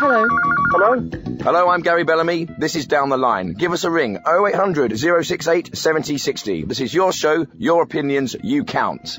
Hello. 0.00 0.28
Hello? 0.70 1.10
Hello, 1.42 1.68
I'm 1.68 1.80
Gary 1.80 2.04
Bellamy. 2.04 2.44
This 2.44 2.76
is 2.76 2.86
Down 2.86 3.08
the 3.08 3.16
Line. 3.16 3.54
Give 3.54 3.72
us 3.72 3.82
a 3.82 3.90
ring 3.90 4.16
0800 4.16 4.96
068 4.96 5.76
7060. 5.76 6.66
This 6.66 6.78
is 6.78 6.94
your 6.94 7.12
show, 7.12 7.48
your 7.56 7.82
opinions, 7.82 8.36
you 8.40 8.62
count. 8.62 9.18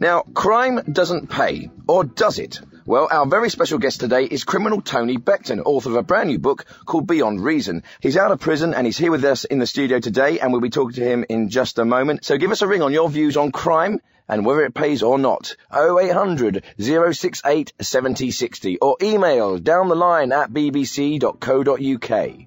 Now, 0.00 0.22
crime 0.22 0.80
doesn't 0.90 1.30
pay, 1.30 1.70
or 1.86 2.02
does 2.02 2.40
it? 2.40 2.60
Well, 2.86 3.06
our 3.08 3.24
very 3.26 3.50
special 3.50 3.78
guest 3.78 4.00
today 4.00 4.24
is 4.24 4.42
criminal 4.42 4.80
Tony 4.80 5.16
Beckton, 5.16 5.62
author 5.64 5.90
of 5.90 5.96
a 5.96 6.02
brand 6.02 6.28
new 6.28 6.40
book 6.40 6.64
called 6.84 7.06
Beyond 7.06 7.44
Reason. 7.44 7.84
He's 8.00 8.16
out 8.16 8.32
of 8.32 8.40
prison 8.40 8.74
and 8.74 8.84
he's 8.84 8.98
here 8.98 9.12
with 9.12 9.24
us 9.24 9.44
in 9.44 9.60
the 9.60 9.66
studio 9.66 10.00
today 10.00 10.40
and 10.40 10.50
we'll 10.50 10.60
be 10.60 10.70
talking 10.70 10.96
to 10.96 11.04
him 11.04 11.24
in 11.28 11.50
just 11.50 11.78
a 11.78 11.84
moment. 11.84 12.24
So 12.24 12.36
give 12.36 12.50
us 12.50 12.62
a 12.62 12.66
ring 12.66 12.82
on 12.82 12.92
your 12.92 13.08
views 13.08 13.36
on 13.36 13.52
crime 13.52 14.00
and 14.28 14.44
whether 14.44 14.64
it 14.64 14.74
pays 14.74 15.02
or 15.02 15.18
not. 15.18 15.56
0800 15.72 16.62
068 16.78 17.72
7060 17.80 18.78
or 18.78 18.96
email 19.02 19.58
down 19.58 19.88
the 19.88 19.94
line 19.94 20.32
at 20.32 20.50
bbc.co.uk. 20.52 22.46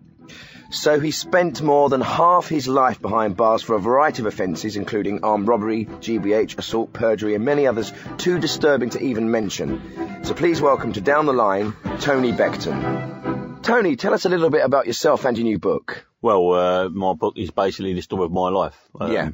So 0.72 1.00
he 1.00 1.10
spent 1.10 1.64
more 1.64 1.90
than 1.90 2.02
half 2.02 2.48
his 2.48 2.68
life 2.68 3.02
behind 3.02 3.36
bars 3.36 3.64
for 3.64 3.76
a 3.76 3.80
variety 3.80 4.22
of 4.22 4.28
offences, 4.28 4.76
including 4.76 5.24
armed 5.24 5.48
robbery, 5.48 5.86
GBH, 5.86 6.60
assault, 6.60 6.94
perjury, 6.94 7.34
and 7.34 7.44
many 7.44 7.66
others 7.66 7.92
too 8.20 8.38
disturbing 8.38 8.92
to 8.92 9.02
even 9.02 9.32
mention. 9.32 9.82
So 10.24 10.36
please 10.36 10.62
welcome 10.62 10.94
to 10.94 11.02
Down 11.02 11.26
the 11.26 11.34
Line, 11.34 11.74
Tony 12.02 12.32
Beckton. 12.34 13.64
Tony, 13.64 13.96
tell 13.96 14.14
us 14.14 14.26
a 14.26 14.30
little 14.30 14.52
bit 14.52 14.64
about 14.64 14.86
yourself 14.86 15.26
and 15.26 15.36
your 15.38 15.46
new 15.46 15.58
book. 15.58 16.06
Well, 16.22 16.52
uh, 16.54 16.90
my 16.90 17.14
book 17.14 17.34
is 17.38 17.50
basically 17.50 17.94
the 17.94 18.02
story 18.02 18.26
of 18.26 18.32
my 18.32 18.50
life. 18.50 18.78
Um, 19.00 19.12
Yeah. 19.12 19.30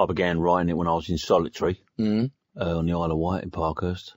I 0.00 0.06
began 0.06 0.40
writing 0.40 0.70
it 0.70 0.76
when 0.76 0.88
I 0.88 0.94
was 0.94 1.10
in 1.10 1.18
solitary 1.18 1.80
Mm. 1.98 2.30
uh, 2.58 2.78
on 2.78 2.86
the 2.86 2.92
Isle 2.92 3.12
of 3.12 3.18
Wight 3.18 3.44
in 3.44 3.50
Parkhurst. 3.50 4.14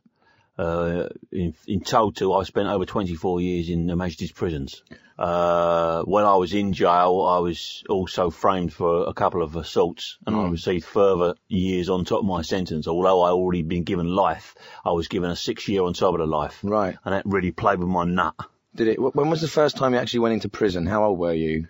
Uh, 0.58 1.10
in, 1.32 1.56
in 1.68 1.82
total, 1.82 2.36
I 2.36 2.44
spent 2.44 2.68
over 2.70 2.86
24 2.86 3.42
years 3.42 3.70
in 3.70 3.88
the 3.88 3.96
Majesty's 3.96 4.32
prisons. 4.32 4.84
Uh, 5.18 6.04
when 6.04 6.26
I 6.26 6.36
was 6.36 6.54
in 6.54 6.74
jail, 6.74 7.26
I 7.28 7.40
was 7.40 7.84
also 7.90 8.30
framed 8.30 8.72
for 8.72 9.08
a 9.08 9.14
couple 9.14 9.42
of 9.42 9.56
assaults 9.56 10.18
and 10.28 10.36
I 10.36 10.48
received 10.50 10.86
further 10.86 11.34
years 11.48 11.90
on 11.90 12.06
top 12.06 12.20
of 12.20 12.26
my 12.26 12.44
sentence. 12.44 12.88
Although 12.88 13.22
I 13.22 13.32
already 13.32 13.64
been 13.64 13.84
given 13.84 14.08
life, 14.08 14.56
I 14.86 14.92
was 14.92 15.08
given 15.08 15.32
a 15.32 15.36
six 15.36 15.68
year 15.68 15.84
on 15.84 15.94
top 15.94 16.14
of 16.14 16.20
the 16.20 16.28
life. 16.28 16.60
Right. 16.64 16.96
And 17.04 17.14
that 17.14 17.26
really 17.26 17.52
played 17.52 17.80
with 17.80 17.90
my 17.90 18.06
nut. 18.06 18.36
Did 18.76 18.88
it? 18.88 19.00
When 19.02 19.30
was 19.30 19.42
the 19.42 19.48
first 19.48 19.78
time 19.78 19.94
you 19.94 20.00
actually 20.00 20.22
went 20.22 20.34
into 20.34 20.50
prison? 20.50 20.86
How 20.86 21.04
old 21.04 21.20
were 21.20 21.34
you? 21.34 21.68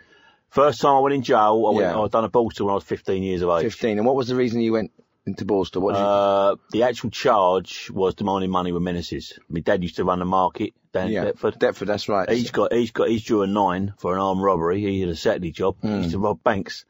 First 0.54 0.82
time 0.82 0.94
I 0.94 1.00
went 1.00 1.16
in 1.16 1.24
jail, 1.24 1.66
I 1.68 1.76
went, 1.76 1.80
Yeah. 1.80 2.00
I 2.00 2.08
done 2.10 2.26
a 2.26 2.30
Baltimore 2.30 2.68
when 2.68 2.74
I 2.74 2.76
was 2.76 2.84
15 2.84 3.24
years 3.24 3.42
of 3.42 3.50
age. 3.50 3.64
15. 3.64 3.98
And 3.98 4.06
what 4.06 4.16
was 4.16 4.28
the 4.28 4.36
reason 4.36 4.62
you 4.62 4.74
went 4.74 4.92
into 5.26 5.46
Borstal? 5.46 5.82
What 5.82 5.94
did 5.94 6.02
you... 6.02 6.06
Uh, 6.06 6.56
the 6.70 6.84
actual 6.84 7.10
charge 7.10 7.90
was 7.90 8.14
demanding 8.14 8.52
money 8.52 8.72
with 8.72 8.84
menaces. 8.84 9.34
My 9.50 9.62
dad 9.62 9.82
used 9.82 9.96
to 9.96 10.04
run 10.04 10.20
the 10.20 10.26
market 10.26 10.76
down 10.94 11.10
yeah, 11.10 11.22
in 11.22 11.26
Deptford. 11.26 11.58
Deptford, 11.58 11.88
that's 11.88 12.08
right. 12.08 12.30
He's 12.30 12.52
got, 12.52 12.72
he's 12.72 12.92
got, 12.92 13.10
he's 13.10 13.24
due 13.24 13.42
a 13.42 13.48
nine 13.48 13.96
for 13.98 14.14
an 14.14 14.20
armed 14.20 14.44
robbery. 14.44 14.80
He 14.80 15.00
had 15.02 15.10
a 15.10 15.16
Saturday 15.16 15.50
job. 15.50 15.78
He 15.82 15.90
used 15.90 16.12
to 16.12 16.18
Hmm. 16.18 16.24
rob 16.24 16.44
banks. 16.44 16.86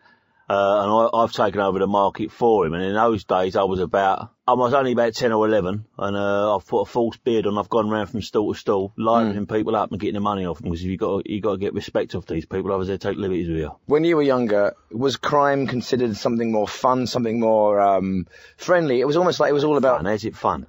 Uh, 0.50 0.82
and 0.84 0.92
I, 0.92 1.24
I've 1.24 1.32
taken 1.32 1.62
over 1.62 1.80
the 1.80 1.88
market 1.88 2.34
for 2.34 2.66
him. 2.66 2.74
And 2.74 2.84
in 2.84 2.96
those 2.96 3.24
days, 3.24 3.56
I 3.56 3.64
was 3.64 3.80
about, 3.80 4.33
I 4.46 4.54
was 4.56 4.74
only 4.74 4.92
about 4.92 5.14
10 5.14 5.32
or 5.32 5.48
11. 5.48 5.86
And, 5.98 6.18
uh, 6.18 6.56
I've 6.56 6.68
put 6.68 6.82
a 6.82 6.86
false 6.86 7.16
beard 7.16 7.48
on. 7.48 7.58
I've 7.58 7.70
gone 7.70 7.90
round 7.90 8.10
from 8.10 8.22
stall 8.22 8.54
to 8.54 8.60
stall, 8.60 8.92
Hmm. 8.98 9.02
lining 9.04 9.46
people 9.48 9.74
up 9.76 9.92
and 9.92 10.00
getting 10.02 10.16
the 10.16 10.20
money 10.20 10.46
off 10.46 10.60
them. 10.60 10.70
Because 10.70 10.84
you 10.84 10.98
got, 10.98 11.30
you 11.30 11.40
got 11.40 11.54
to 11.54 11.58
get 11.60 11.74
respect 11.74 12.14
off 12.14 12.26
these 12.26 12.46
people. 12.46 12.70
Otherwise 12.72 12.88
they 12.90 12.98
take 12.98 13.18
liberties 13.18 13.48
with 13.48 13.60
you. 13.60 13.72
When 13.86 14.04
you 14.04 14.18
were 14.18 14.22
younger, 14.24 14.76
was 14.92 15.16
crime 15.16 15.66
considered 15.68 16.18
something 16.18 16.52
more 16.52 16.68
fun, 16.68 17.08
something 17.08 17.40
more 17.40 17.80
um, 17.80 18.28
friendly? 18.58 19.00
It 19.00 19.06
was 19.08 19.16
almost 19.16 19.40
like 19.40 19.50
it 19.50 19.54
was 19.54 19.64
all 19.64 19.78
about. 19.78 20.00
And 20.00 20.10
is 20.10 20.26
it 20.26 20.36
fun? 20.36 20.68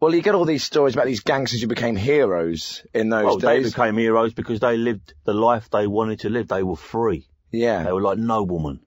Well, 0.00 0.12
you 0.12 0.20
get 0.20 0.34
all 0.34 0.44
these 0.44 0.64
stories 0.64 0.94
about 0.94 1.06
these 1.06 1.20
gangsters 1.20 1.60
who 1.62 1.68
became 1.68 1.94
heroes 1.94 2.84
in 2.92 3.08
those 3.10 3.24
Well, 3.24 3.38
they 3.38 3.62
became 3.62 3.96
heroes 3.96 4.34
because 4.34 4.58
they 4.58 4.76
lived 4.76 5.14
the 5.24 5.32
life 5.34 5.70
they 5.70 5.86
wanted 5.86 6.18
to 6.20 6.30
live. 6.30 6.48
They 6.48 6.64
were 6.64 6.74
free. 6.74 7.28
yeah. 7.52 7.84
They 7.84 7.92
were 7.92 8.02
like 8.02 8.18
noblemen. 8.18 8.80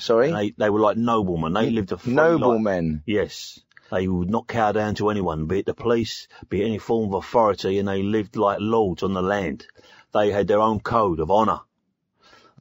Sorry. 0.00 0.32
They 0.32 0.50
they 0.56 0.70
were 0.70 0.80
like 0.80 0.96
noblemen. 0.96 1.52
They 1.52 1.70
lived 1.70 1.92
a 1.92 1.98
free 1.98 2.12
Noble 2.12 2.62
life. 2.62 3.00
Yes. 3.06 3.60
They 3.90 4.06
would 4.06 4.30
not 4.30 4.46
cower 4.46 4.72
down 4.72 4.94
to 4.96 5.10
anyone, 5.10 5.46
be 5.46 5.60
it 5.60 5.66
the 5.66 5.74
police, 5.74 6.28
be 6.48 6.62
it 6.62 6.66
any 6.66 6.78
form 6.78 7.12
of 7.12 7.24
authority, 7.24 7.78
and 7.78 7.88
they 7.88 8.02
lived 8.02 8.36
like 8.36 8.58
lords 8.60 9.02
on 9.02 9.14
the 9.14 9.22
land. 9.22 9.66
They 10.12 10.30
had 10.30 10.46
their 10.46 10.60
own 10.60 10.78
code 10.80 11.18
of 11.18 11.30
honour. 11.30 11.60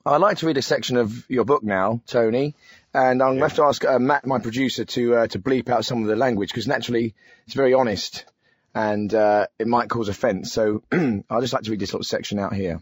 I'd 0.05 0.21
like 0.21 0.37
to 0.37 0.47
read 0.47 0.57
a 0.57 0.61
section 0.63 0.97
of 0.97 1.29
your 1.29 1.45
book 1.45 1.61
now, 1.61 2.01
Tony, 2.07 2.55
and 2.95 3.21
I'm 3.21 3.37
going 3.37 3.39
to 3.39 3.45
have 3.45 3.55
to 3.57 3.63
ask 3.63 3.85
uh, 3.85 3.99
Matt, 3.99 4.25
my 4.25 4.39
producer, 4.39 4.85
to 4.85 5.15
uh, 5.15 5.27
to 5.27 5.39
bleep 5.39 5.69
out 5.69 5.85
some 5.85 6.01
of 6.01 6.07
the 6.07 6.15
language 6.15 6.49
because 6.49 6.67
naturally 6.67 7.13
it's 7.45 7.53
very 7.53 7.75
honest 7.75 8.25
and 8.73 9.13
uh, 9.13 9.47
it 9.57 9.67
might 9.67 9.89
cause 9.89 10.09
offence. 10.09 10.51
So 10.51 10.83
I'd 10.91 11.41
just 11.41 11.53
like 11.53 11.63
to 11.63 11.71
read 11.71 11.79
this 11.79 11.93
little 11.93 12.03
section 12.03 12.39
out 12.39 12.53
here. 12.53 12.81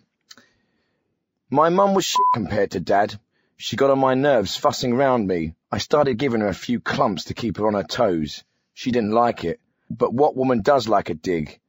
My 1.50 1.69
mum 1.69 1.94
was 1.94 2.06
shit 2.06 2.25
compared 2.34 2.72
to 2.72 2.79
Dad. 2.79 3.19
She 3.59 3.75
got 3.75 3.90
on 3.90 4.00
my 4.00 4.13
nerves, 4.13 4.56
fussing 4.56 4.94
round 4.94 5.28
me. 5.28 5.56
I 5.72 5.79
started 5.79 6.18
giving 6.18 6.41
her 6.41 6.47
a 6.47 6.53
few 6.53 6.79
clumps 6.79 7.25
to 7.25 7.34
keep 7.34 7.57
her 7.57 7.68
on 7.68 7.73
her 7.73 7.84
toes. 7.84 8.44
She 8.73 8.91
didn't 8.91 9.12
like 9.12 9.44
it, 9.44 9.59
but 9.90 10.13
what 10.13 10.35
woman 10.35 10.62
does 10.62 10.88
like 10.88 11.09
a 11.09 11.16
dig? 11.16 11.59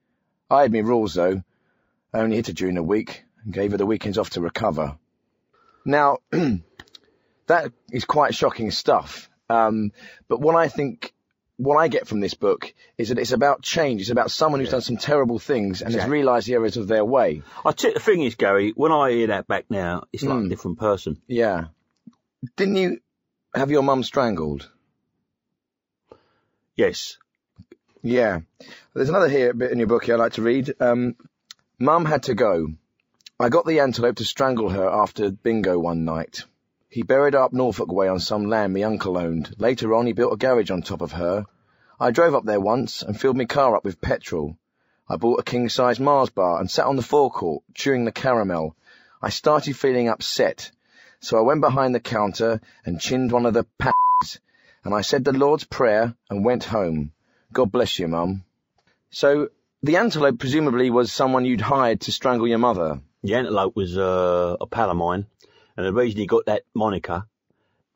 I 0.51 0.63
had 0.63 0.73
me 0.73 0.83
rules 0.83 1.15
though. 1.15 1.43
I 2.13 2.21
only 2.21 2.37
hit 2.37 2.49
her 2.49 2.53
during 2.53 2.75
the 2.75 2.83
week 2.83 3.25
and 3.43 3.55
gave 3.55 3.73
her 3.73 3.79
the 3.79 3.87
weekends 3.87 4.19
off 4.19 4.31
to 4.31 4.43
recover. 4.43 4.99
Now, 5.85 6.19
that 7.47 7.73
is 7.91 8.05
quite 8.05 8.35
shocking 8.35 8.71
stuff. 8.71 9.31
Um, 9.49 9.93
but 10.29 10.41
what 10.41 10.57
I 10.57 10.69
think, 10.69 11.15
what 11.57 11.77
I 11.77 11.89
get 11.89 12.07
from 12.07 12.21
this 12.21 12.35
book 12.35 12.73
is 12.99 13.09
that 13.09 13.19
it's 13.19 13.33
about 13.33 13.63
change. 13.63 14.03
It's 14.03 14.11
about 14.11 14.31
someone 14.31 14.61
who's 14.61 14.71
done 14.71 14.83
some 14.83 14.99
terrible 14.99 15.39
things 15.39 15.81
and 15.81 15.95
has 15.95 16.07
realised 16.07 16.47
the 16.47 16.55
errors 16.55 16.77
of 16.77 16.87
their 16.87 17.05
way. 17.05 17.43
I 17.65 17.73
tell 17.73 17.95
the 17.95 18.01
thing 18.01 18.23
is, 18.23 18.35
Gary, 18.35 18.73
when 18.77 18.93
I 18.93 19.13
hear 19.13 19.29
that 19.29 19.49
back 19.49 19.65
now, 19.71 20.05
it's 20.13 20.23
like 20.23 20.45
a 20.45 20.49
different 20.49 20.79
person. 20.79 21.23
Yeah. 21.27 21.69
Didn't 22.57 22.77
you 22.77 23.01
have 23.53 23.73
your 23.73 23.83
mum 23.83 24.05
strangled? 24.05 24.71
Yes. 26.77 27.19
Yeah. 28.01 28.41
There's 28.95 29.09
another 29.09 29.29
here 29.29 29.53
bit 29.53 29.73
in 29.73 29.79
your 29.79 29.89
book 29.89 30.05
here 30.05 30.15
I'd 30.15 30.21
like 30.21 30.35
to 30.35 30.43
read. 30.43 30.73
Um, 30.81 31.17
Mum 31.81 32.05
had 32.05 32.25
to 32.25 32.35
go. 32.35 32.69
I 33.41 33.49
got 33.49 33.67
the 33.67 33.81
antelope 33.81 34.17
to 34.17 34.25
strangle 34.25 34.69
her 34.69 34.89
after 34.89 35.33
bingo 35.33 35.81
one 35.81 36.05
night. 36.05 36.45
He 36.89 37.03
buried 37.03 37.35
her 37.35 37.41
up 37.41 37.53
Norfolk 37.53 37.91
way 37.91 38.07
on 38.07 38.21
some 38.21 38.47
land 38.47 38.73
my 38.73 38.83
uncle 38.83 39.19
owned. 39.19 39.55
Later 39.59 39.95
on, 39.95 40.07
he 40.07 40.13
built 40.13 40.33
a 40.33 40.37
garage 40.37 40.71
on 40.71 40.83
top 40.83 41.01
of 41.01 41.13
her. 41.13 41.45
I 41.99 42.13
drove 42.13 42.37
up 42.37 42.45
there 42.45 42.61
once 42.61 43.03
and 43.03 43.21
filled 43.21 43.37
my 43.37 43.47
car 43.47 43.75
up 43.75 43.85
with 43.85 44.01
petrol. 44.01 44.57
I 45.09 45.17
bought 45.17 45.41
a 45.41 45.45
king-size 45.45 45.99
Mars 45.99 46.31
bar 46.31 46.61
and 46.61 46.71
sat 46.71 46.87
on 46.87 46.95
the 46.95 47.03
forecourt, 47.03 47.65
chewing 47.75 48.05
the 48.05 48.13
caramel. 48.13 48.77
I 49.21 49.31
started 49.31 49.77
feeling 49.77 50.09
upset, 50.09 50.71
so 51.21 51.39
I 51.39 51.43
went 51.43 51.61
behind 51.61 51.95
the 51.95 52.01
counter 52.01 52.61
and 52.85 53.01
chinned 53.01 53.33
one 53.33 53.47
of 53.47 53.55
the 53.55 53.65
p***s, 53.79 54.39
and 54.85 54.95
I 54.95 55.01
said 55.03 55.25
the 55.25 55.33
Lord's 55.33 55.65
Prayer 55.65 56.15
and 56.31 56.45
went 56.45 56.65
home. 56.65 57.13
God 57.53 57.73
bless 57.73 57.99
you, 57.99 58.09
Mum. 58.09 58.45
So, 59.11 59.49
the 59.83 59.97
antelope 59.97 60.39
presumably 60.39 60.91
was 60.91 61.13
someone 61.13 61.45
you'd 61.45 61.61
hired 61.61 62.01
to 62.03 62.13
strangle 62.13 62.49
your 62.49 62.59
mother. 62.59 63.01
The 63.23 63.35
antelope 63.35 63.75
was 63.75 63.97
uh, 63.97 64.57
a 64.61 64.67
pal 64.67 64.91
of 64.91 64.97
mine, 64.97 65.27
and 65.77 65.87
the 65.87 65.93
reason 65.93 66.21
he 66.21 66.27
got 66.27 66.47
that 66.47 66.63
moniker 66.75 67.25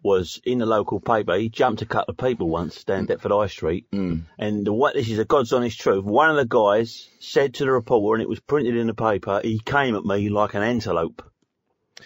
was 0.03 0.41
in 0.45 0.59
the 0.59 0.67
local 0.67 0.99
paper. 1.01 1.37
He 1.37 1.49
jumped 1.49 1.81
a 1.83 1.87
couple 1.87 2.13
of 2.13 2.19
people 2.19 2.49
once 2.49 2.83
down 2.83 3.07
Deptford 3.07 3.31
High 3.31 3.47
Street, 3.47 3.87
Mm. 3.93 4.23
and 4.39 4.67
the, 4.67 4.73
what 4.73 4.95
this 4.95 5.09
is 5.09 5.19
a 5.21 5.25
God's 5.25 5.53
honest 5.53 5.79
truth. 5.81 6.05
One 6.05 6.31
of 6.31 6.37
the 6.37 6.45
guys 6.45 7.09
said 7.21 7.55
to 7.55 7.65
the 7.65 7.71
reporter, 7.71 8.17
and 8.17 8.23
it 8.23 8.29
was 8.29 8.41
printed 8.41 8.77
in 8.77 8.89
the 8.89 8.95
paper, 8.95 9.41
he 9.45 9.61
came 9.61 9.95
at 9.95 10.05
me 10.05 10.29
like 10.29 10.55
an 10.55 10.63
antelope, 10.63 11.23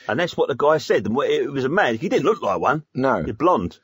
and 0.08 0.18
that's 0.18 0.36
what 0.36 0.48
the 0.48 0.54
guy 0.54 0.78
said. 0.78 1.06
And 1.06 1.16
it 1.22 1.50
was 1.50 1.64
a 1.64 1.68
man. 1.68 1.96
He 1.96 2.08
didn't 2.08 2.24
look 2.24 2.42
like 2.42 2.60
one. 2.60 2.84
No. 2.94 3.22
He's 3.22 3.34
blonde. 3.34 3.78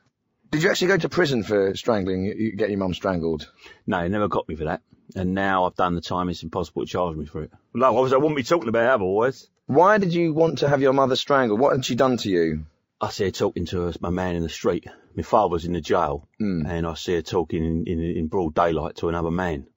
Did 0.51 0.63
you 0.63 0.69
actually 0.69 0.89
go 0.89 0.97
to 0.97 1.09
prison 1.09 1.43
for 1.43 1.75
strangling, 1.75 2.25
you 2.25 2.55
get 2.55 2.69
your 2.69 2.77
mum 2.79 2.93
strangled? 2.93 3.49
No, 3.87 4.03
he 4.03 4.09
never 4.09 4.27
got 4.27 4.47
me 4.47 4.55
for 4.55 4.65
that. 4.65 4.81
And 5.15 5.33
now 5.33 5.65
I've 5.65 5.75
done 5.75 5.95
the 5.95 6.01
time, 6.01 6.29
it's 6.29 6.43
impossible 6.43 6.83
to 6.85 6.87
charge 6.91 7.15
me 7.17 7.25
for 7.25 7.41
it. 7.43 7.51
No, 7.73 7.87
obviously 7.87 8.15
I 8.15 8.17
wouldn't 8.19 8.35
be 8.37 8.43
talking 8.43 8.69
about 8.69 8.83
it 8.83 8.89
otherwise. 8.89 9.47
Why 9.65 9.97
did 9.97 10.13
you 10.13 10.33
want 10.33 10.59
to 10.59 10.69
have 10.69 10.81
your 10.81 10.93
mother 10.93 11.15
strangled? 11.15 11.59
What 11.59 11.73
had 11.75 11.85
she 11.85 11.95
done 11.95 12.17
to 12.17 12.29
you? 12.29 12.65
I 13.01 13.09
see 13.09 13.25
her 13.25 13.31
talking 13.31 13.65
to 13.67 13.87
a, 13.87 13.93
a 14.03 14.11
man 14.11 14.35
in 14.35 14.43
the 14.43 14.49
street. 14.49 14.85
My 15.15 15.23
father's 15.23 15.65
in 15.65 15.73
the 15.73 15.81
jail, 15.81 16.27
Mm. 16.39 16.67
and 16.67 16.87
I 16.87 16.93
see 16.93 17.15
her 17.15 17.21
talking 17.21 17.63
in, 17.65 17.83
in, 17.87 17.99
in 17.99 18.27
broad 18.27 18.53
daylight 18.53 18.95
to 18.97 19.09
another 19.09 19.31
man. 19.31 19.67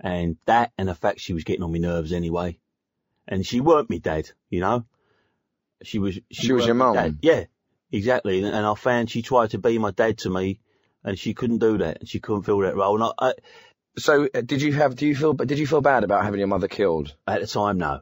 And 0.00 0.36
that, 0.46 0.72
and 0.78 0.88
the 0.88 0.94
fact 0.94 1.20
she 1.20 1.34
was 1.34 1.44
getting 1.44 1.62
on 1.62 1.72
my 1.72 1.78
nerves 1.78 2.12
anyway. 2.12 2.58
And 3.28 3.44
she 3.46 3.60
weren't 3.60 3.90
me 3.90 3.98
dad, 3.98 4.30
you 4.48 4.60
know. 4.60 4.84
She 5.82 5.98
was. 5.98 6.18
She 6.30 6.52
was 6.52 6.66
your 6.66 6.74
mum? 6.74 7.18
Yeah, 7.22 7.44
exactly. 7.90 8.44
And, 8.44 8.66
I 8.66 8.74
found 8.74 9.10
she 9.10 9.22
tried 9.22 9.50
to 9.50 9.58
be 9.58 9.78
my 9.78 9.90
dad 9.90 10.18
to 10.18 10.30
me, 10.30 10.60
and 11.04 11.18
she 11.18 11.34
couldn't 11.34 11.58
do 11.58 11.78
that, 11.78 12.00
and 12.00 12.08
she 12.08 12.20
couldn't 12.20 12.42
fill 12.42 12.58
that 12.60 12.76
role. 12.76 12.94
And 13.02 13.12
I, 13.18 13.28
I, 13.28 13.32
So, 13.98 14.28
uh, 14.34 14.40
did 14.42 14.62
you 14.62 14.72
have, 14.74 14.94
do 14.96 15.06
you 15.06 15.14
feel, 15.16 15.32
did 15.34 15.58
you 15.58 15.66
feel 15.66 15.80
bad 15.80 16.04
about 16.04 16.24
having 16.24 16.38
your 16.38 16.48
mother 16.48 16.68
killed? 16.68 17.14
at 17.26 17.40
the 17.40 17.46
time, 17.46 17.78
no. 17.78 18.00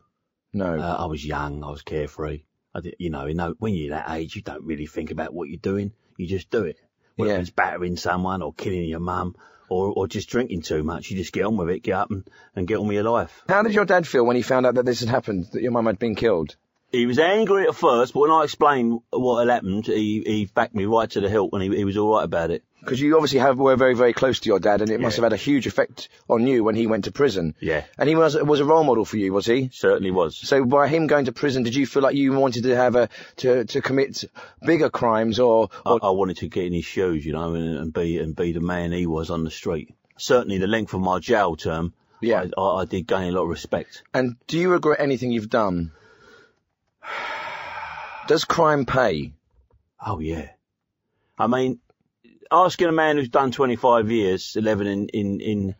No. 0.52 0.78
Uh, 0.78 0.96
I 1.00 1.06
was 1.06 1.24
young. 1.24 1.62
I 1.64 1.70
was 1.70 1.82
carefree. 1.82 2.42
I 2.74 2.80
did, 2.80 2.96
you 2.98 3.10
know, 3.10 3.26
you 3.26 3.34
know, 3.34 3.54
when 3.58 3.74
you're 3.74 3.90
that 3.90 4.10
age, 4.10 4.34
you 4.36 4.42
don't 4.42 4.64
really 4.64 4.86
think 4.86 5.10
about 5.10 5.32
what 5.34 5.48
you're 5.48 5.58
doing. 5.58 5.92
You 6.16 6.26
just 6.26 6.50
do 6.50 6.64
it. 6.64 6.76
Whether 7.16 7.34
Yeah. 7.34 7.40
it's 7.40 7.50
battering 7.50 7.96
someone 7.96 8.42
or 8.42 8.52
killing 8.52 8.84
your 8.84 9.00
mum 9.00 9.36
or, 9.68 9.92
or 9.92 10.08
just 10.08 10.28
drinking 10.30 10.62
too 10.62 10.82
much. 10.82 11.10
You 11.10 11.16
just 11.16 11.32
get 11.32 11.44
on 11.44 11.56
with 11.56 11.68
it, 11.70 11.82
get 11.82 11.94
up 11.94 12.10
and, 12.10 12.28
and 12.56 12.66
get 12.66 12.78
on 12.78 12.86
with 12.86 12.94
your 12.94 13.04
life. 13.04 13.42
How 13.48 13.62
did 13.62 13.74
your 13.74 13.84
dad 13.84 14.06
feel 14.06 14.24
when 14.24 14.36
he 14.36 14.42
found 14.42 14.66
out 14.66 14.74
that 14.76 14.84
this 14.86 15.00
had 15.00 15.08
happened, 15.08 15.46
that 15.52 15.62
your 15.62 15.72
mum 15.72 15.86
had 15.86 15.98
been 15.98 16.14
killed? 16.14 16.56
He 16.90 17.04
was 17.06 17.18
angry 17.18 17.66
at 17.68 17.74
first, 17.74 18.14
but 18.14 18.20
when 18.20 18.30
I 18.30 18.44
explained 18.44 19.00
what 19.10 19.40
had 19.46 19.52
happened, 19.52 19.86
he, 19.86 20.22
he 20.24 20.44
backed 20.46 20.74
me 20.74 20.86
right 20.86 21.10
to 21.10 21.20
the 21.20 21.28
hilt 21.28 21.50
and 21.52 21.62
he, 21.62 21.76
he 21.76 21.84
was 21.84 21.96
alright 21.98 22.24
about 22.24 22.50
it. 22.50 22.64
Because 22.80 23.00
you 23.00 23.14
obviously 23.16 23.40
have, 23.40 23.58
were 23.58 23.76
very, 23.76 23.94
very 23.94 24.12
close 24.12 24.38
to 24.40 24.48
your 24.48 24.60
dad, 24.60 24.80
and 24.80 24.90
it 24.90 25.00
must 25.00 25.16
have 25.16 25.24
had 25.24 25.32
a 25.32 25.36
huge 25.36 25.66
effect 25.66 26.08
on 26.30 26.46
you 26.46 26.62
when 26.64 26.76
he 26.76 26.86
went 26.86 27.04
to 27.04 27.12
prison. 27.12 27.54
Yeah. 27.60 27.84
And 27.98 28.08
he 28.08 28.14
was 28.14 28.36
was 28.36 28.60
a 28.60 28.64
role 28.64 28.84
model 28.84 29.04
for 29.04 29.16
you, 29.18 29.32
was 29.32 29.44
he? 29.46 29.68
Certainly 29.72 30.12
was. 30.12 30.36
So 30.38 30.64
by 30.64 30.86
him 30.88 31.08
going 31.08 31.24
to 31.26 31.32
prison, 31.32 31.64
did 31.64 31.74
you 31.74 31.86
feel 31.86 32.02
like 32.04 32.14
you 32.14 32.32
wanted 32.32 32.62
to 32.62 32.76
have 32.76 32.94
a 32.94 33.08
to 33.38 33.64
to 33.64 33.82
commit 33.82 34.24
bigger 34.64 34.88
crimes, 34.90 35.40
or, 35.40 35.70
I, 35.84 35.90
or 35.90 35.98
I 36.04 36.10
wanted 36.10 36.36
to 36.38 36.48
get 36.48 36.66
in 36.66 36.72
his 36.72 36.84
shoes, 36.84 37.26
you 37.26 37.32
know, 37.32 37.52
and, 37.54 37.78
and 37.78 37.92
be 37.92 38.18
and 38.18 38.34
be 38.34 38.52
the 38.52 38.60
man 38.60 38.92
he 38.92 39.06
was 39.06 39.28
on 39.28 39.42
the 39.44 39.50
street. 39.50 39.92
Certainly, 40.16 40.58
the 40.58 40.68
length 40.68 40.94
of 40.94 41.00
my 41.00 41.18
jail 41.18 41.56
term, 41.56 41.92
Yeah. 42.20 42.46
I, 42.56 42.60
I, 42.60 42.82
I 42.82 42.84
did 42.84 43.08
gain 43.08 43.24
a 43.24 43.32
lot 43.32 43.42
of 43.42 43.48
respect. 43.48 44.04
and 44.14 44.36
do 44.46 44.56
you 44.56 44.70
regret 44.70 45.00
anything 45.00 45.32
you've 45.32 45.50
done? 45.50 45.90
Does 48.26 48.44
crime 48.44 48.84
pay? 48.84 49.32
Oh 50.04 50.18
yeah, 50.18 50.50
I 51.38 51.46
mean, 51.46 51.80
asking 52.50 52.88
a 52.88 52.92
man 52.92 53.16
who's 53.16 53.28
done 53.28 53.52
25 53.52 54.10
years, 54.10 54.56
11 54.56 54.86
in 54.86 55.08
in 55.08 55.40
in, 55.40 55.74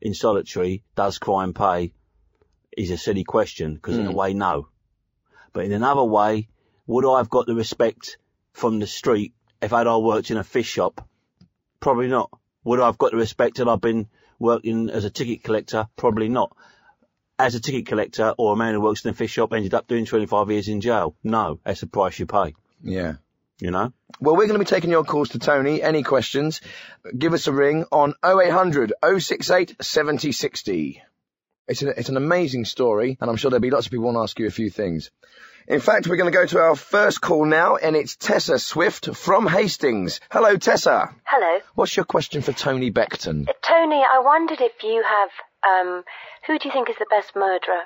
in 0.00 0.14
solitary, 0.14 0.82
does 0.96 1.18
crime 1.18 1.54
pay, 1.54 1.92
is 2.76 2.90
a 2.90 2.98
silly 2.98 3.24
question 3.24 3.74
because 3.74 3.96
in 3.96 4.06
a 4.06 4.10
hmm. 4.10 4.16
way, 4.16 4.34
no. 4.34 4.68
But 5.52 5.64
in 5.64 5.72
another 5.72 6.04
way, 6.04 6.48
would 6.86 7.06
I 7.06 7.18
have 7.18 7.30
got 7.30 7.46
the 7.46 7.54
respect 7.54 8.18
from 8.52 8.80
the 8.80 8.86
street 8.86 9.34
if 9.62 9.72
I'd 9.72 9.86
I 9.86 9.96
worked 9.96 10.30
in 10.30 10.36
a 10.36 10.44
fish 10.44 10.68
shop? 10.68 11.08
Probably 11.80 12.08
not. 12.08 12.30
Would 12.64 12.80
I 12.80 12.86
have 12.86 12.98
got 12.98 13.12
the 13.12 13.18
respect 13.18 13.58
had 13.58 13.68
I've 13.68 13.80
been 13.80 14.08
working 14.38 14.90
as 14.90 15.04
a 15.04 15.10
ticket 15.10 15.44
collector? 15.44 15.88
Probably 15.96 16.28
not. 16.28 16.56
As 17.38 17.56
a 17.56 17.60
ticket 17.60 17.86
collector 17.86 18.32
or 18.38 18.52
a 18.52 18.56
man 18.56 18.74
who 18.74 18.80
works 18.80 19.04
in 19.04 19.10
a 19.10 19.14
fish 19.14 19.32
shop 19.32 19.52
ended 19.52 19.74
up 19.74 19.88
doing 19.88 20.06
25 20.06 20.50
years 20.50 20.68
in 20.68 20.80
jail? 20.80 21.16
No, 21.24 21.58
that's 21.64 21.80
the 21.80 21.88
price 21.88 22.18
you 22.18 22.26
pay. 22.26 22.54
Yeah. 22.80 23.14
You 23.60 23.70
know? 23.72 23.92
Well, 24.20 24.36
we're 24.36 24.46
going 24.46 24.58
to 24.58 24.64
be 24.64 24.64
taking 24.64 24.90
your 24.90 25.04
calls 25.04 25.30
to 25.30 25.38
Tony. 25.38 25.82
Any 25.82 26.02
questions? 26.02 26.60
Give 27.16 27.32
us 27.32 27.46
a 27.46 27.52
ring 27.52 27.86
on 27.90 28.14
0800 28.24 28.92
068 29.02 29.76
7060. 29.80 31.02
It's 31.66 31.82
an, 31.82 31.94
it's 31.96 32.08
an 32.08 32.16
amazing 32.16 32.66
story, 32.66 33.16
and 33.20 33.30
I'm 33.30 33.36
sure 33.36 33.50
there'll 33.50 33.62
be 33.62 33.70
lots 33.70 33.86
of 33.86 33.90
people 33.90 34.04
want 34.04 34.16
to 34.16 34.22
ask 34.22 34.38
you 34.38 34.46
a 34.46 34.50
few 34.50 34.70
things. 34.70 35.10
In 35.66 35.80
fact, 35.80 36.06
we're 36.06 36.16
going 36.16 36.30
to 36.30 36.38
go 36.38 36.44
to 36.44 36.58
our 36.58 36.76
first 36.76 37.22
call 37.22 37.46
now, 37.46 37.76
and 37.76 37.96
it's 37.96 38.16
Tessa 38.16 38.58
Swift 38.58 39.16
from 39.16 39.46
Hastings. 39.46 40.20
Hello, 40.30 40.56
Tessa. 40.58 41.14
Hello. 41.24 41.60
What's 41.74 41.96
your 41.96 42.04
question 42.04 42.42
for 42.42 42.52
Tony 42.52 42.90
Beckton? 42.90 43.46
Tony, 43.62 44.02
I 44.02 44.20
wondered 44.22 44.60
if 44.60 44.82
you 44.82 45.02
have, 45.02 45.30
um, 45.68 46.04
who 46.46 46.58
do 46.58 46.68
you 46.68 46.72
think 46.72 46.88
is 46.90 46.96
the 46.98 47.06
best 47.10 47.34
murderer? 47.36 47.82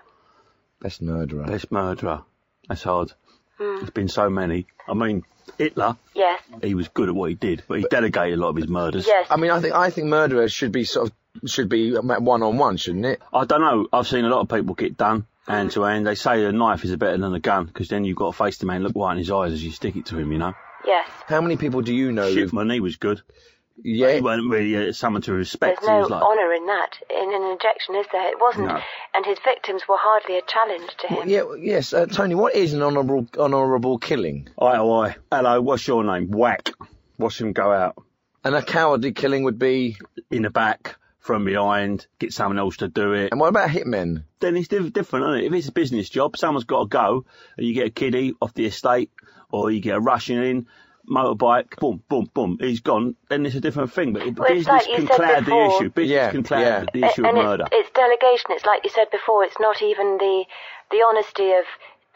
Best 0.81 1.03
murderer. 1.03 1.45
Best 1.45 1.71
murderer. 1.73 2.23
That's 2.69 2.83
hard. 2.83 3.13
There's 3.59 3.91
been 3.91 4.09
so 4.09 4.31
many. 4.31 4.67
I 4.89 4.95
mean, 4.95 5.25
Hitler, 5.59 5.97
Yes. 6.15 6.41
he 6.63 6.75
was 6.75 6.87
good 6.89 7.09
at 7.09 7.15
what 7.15 7.31
he 7.31 7.35
did, 7.35 7.65
but 7.67 7.79
he 7.81 7.87
delegated 7.91 8.39
a 8.39 8.41
lot 8.41 8.51
of 8.51 8.57
his 8.57 8.69
murders. 8.69 9.07
Yes. 9.07 9.27
I 9.31 9.37
mean, 9.37 9.51
I 9.51 9.61
think 9.61 9.75
I 9.75 9.91
think 9.91 10.07
murderers 10.07 10.53
should 10.53 10.71
be 10.71 10.85
sort 10.85 11.11
of 11.11 11.51
should 11.51 11.69
be 11.69 11.93
one 11.97 12.43
on 12.43 12.57
one, 12.59 12.77
shouldn't 12.77 13.07
it? 13.07 13.21
I 13.33 13.45
don't 13.45 13.61
know. 13.61 13.89
I've 13.93 14.07
seen 14.07 14.25
a 14.25 14.29
lot 14.29 14.41
of 14.41 14.49
people 14.49 14.75
get 14.75 14.97
done 14.97 15.27
hand 15.49 15.73
to 15.73 15.83
hand. 15.83 16.07
They 16.07 16.15
say 16.15 16.45
a 16.45 16.53
knife 16.53 16.85
is 16.85 16.95
better 16.97 17.17
than 17.17 17.35
a 17.35 17.41
gun 17.41 17.65
because 17.65 17.89
then 17.89 18.05
you've 18.05 18.17
got 18.17 18.33
to 18.33 18.37
face 18.39 18.59
the 18.59 18.67
man, 18.67 18.83
look 18.85 18.93
right 18.95 19.13
in 19.13 19.19
his 19.19 19.31
eyes 19.31 19.53
as 19.53 19.65
you 19.65 19.73
stick 19.73 19.97
it 19.97 20.07
to 20.07 20.19
him, 20.19 20.31
you 20.31 20.39
know? 20.39 20.55
yes. 20.87 21.09
How 21.27 21.41
many 21.41 21.57
people 21.57 21.81
do 21.83 21.93
you 21.95 22.13
know? 22.13 22.29
who've- 22.29 22.41
Shipman, 22.49 22.71
he 22.71 22.81
was 22.81 22.97
good. 22.97 23.21
Yeah, 23.83 24.13
He 24.15 24.21
wasn't 24.21 24.51
really 24.51 24.89
uh, 24.89 24.93
someone 24.93 25.23
to 25.23 25.33
respect. 25.33 25.81
There's 25.83 26.03
respect. 26.03 26.11
no 26.11 26.17
like, 26.17 26.25
honour 26.25 26.53
in 26.55 26.67
that, 26.67 26.91
in 27.11 27.35
an 27.35 27.51
injection, 27.53 27.95
is 27.97 28.07
there? 28.13 28.29
It 28.29 28.39
wasn't. 28.41 28.69
No. 28.69 28.81
And 29.15 29.27
his 29.27 29.39
victims 29.45 29.83
were 29.89 29.97
hardly 29.99 30.39
a 30.39 30.43
challenge 30.43 30.91
to 31.01 31.07
him. 31.09 31.29
yeah, 31.29 31.43
yes. 31.59 31.93
Uh, 31.93 32.07
Tony, 32.07 32.35
what 32.35 32.55
is 32.55 32.75
an 32.75 32.83
honourable 32.83 33.27
honourable 33.39 33.99
killing? 33.99 34.49
eye 34.61 34.77
to 34.77 34.93
eye. 34.93 35.17
Hello, 35.31 35.61
what's 35.61 35.87
your 35.87 36.05
name? 36.05 36.31
Whack. 36.31 36.71
Watch 37.19 37.41
him 37.41 37.53
go 37.53 37.73
out. 37.73 38.03
And 38.45 38.55
a 38.55 38.63
cowardly 38.63 39.13
killing 39.13 39.45
would 39.45 39.59
be. 39.59 39.97
In 40.31 40.43
the 40.43 40.51
back, 40.51 40.97
from 41.21 41.45
behind, 41.45 42.07
get 42.19 42.33
someone 42.33 42.59
else 42.59 42.77
to 42.79 42.89
do 42.89 43.13
it. 43.15 43.31
And 43.33 43.41
what 43.41 43.49
about 43.49 43.71
hitmen? 43.71 44.25
then 44.41 44.57
it's 44.57 44.69
diff- 44.69 44.93
different, 44.93 45.27
isn't 45.27 45.41
it? 45.41 45.47
If 45.47 45.53
it's 45.55 45.69
a 45.69 45.73
business 45.73 46.09
job, 46.09 46.37
someone's 46.37 46.65
got 46.65 46.83
to 46.83 46.87
go, 46.89 47.25
and 47.57 47.67
you 47.67 47.75
get 47.75 47.87
a 47.87 47.91
kiddie 47.91 48.35
off 48.41 48.55
the 48.55 48.67
estate, 48.67 49.11
or 49.51 49.71
you 49.71 49.81
get 49.81 49.97
a 49.97 50.01
Russian 50.01 50.43
in, 50.43 50.67
motorbike, 51.09 51.77
boom, 51.81 52.03
boom, 52.09 52.31
boom, 52.35 52.59
he's 52.61 52.81
gone, 52.81 53.17
then 53.29 53.47
it's 53.47 53.55
a 53.55 53.61
different 53.61 53.93
thing. 53.93 54.13
But 54.13 54.23
Well, 54.39 54.49
business 54.49 54.67
like 54.67 54.87
can 54.87 55.07
said 55.07 55.17
cloud 55.17 55.47
the 55.47 55.67
issue. 55.67 55.91
Business 55.91 56.11
Yeah, 56.15 56.31
can 56.31 56.43
cloud 56.43 56.61
yeah. 56.61 56.85
the 56.93 57.05
issue 57.05 57.27
and 57.27 57.37
of 57.39 57.43
it's, 57.43 57.45
murder. 57.45 57.65
it's 57.73 57.91
delegation. 57.91 58.47
It's 58.51 58.65
like 58.67 58.83
you 58.85 58.91
said 58.91 59.11
before. 59.11 59.45
It's 59.45 59.59
not 59.61 59.83
even 59.83 60.19
the 60.19 60.45
the 60.91 61.05
honesty 61.09 61.51
of 61.51 61.65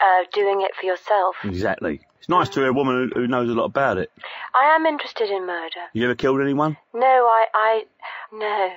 uh, 0.01 0.23
doing 0.33 0.61
it 0.61 0.71
for 0.79 0.85
yourself. 0.85 1.35
Exactly. 1.43 2.01
It's 2.19 2.29
nice 2.29 2.49
to 2.49 2.61
hear 2.61 2.69
a 2.69 2.73
woman 2.73 3.11
who, 3.13 3.21
who 3.21 3.27
knows 3.27 3.49
a 3.49 3.53
lot 3.53 3.65
about 3.65 3.97
it. 3.97 4.09
I 4.55 4.75
am 4.75 4.85
interested 4.85 5.29
in 5.29 5.45
murder. 5.45 5.81
You 5.93 6.05
ever 6.05 6.15
killed 6.15 6.39
anyone? 6.41 6.77
No, 6.93 7.05
I, 7.05 7.45
I, 7.53 7.83
no. 8.31 8.69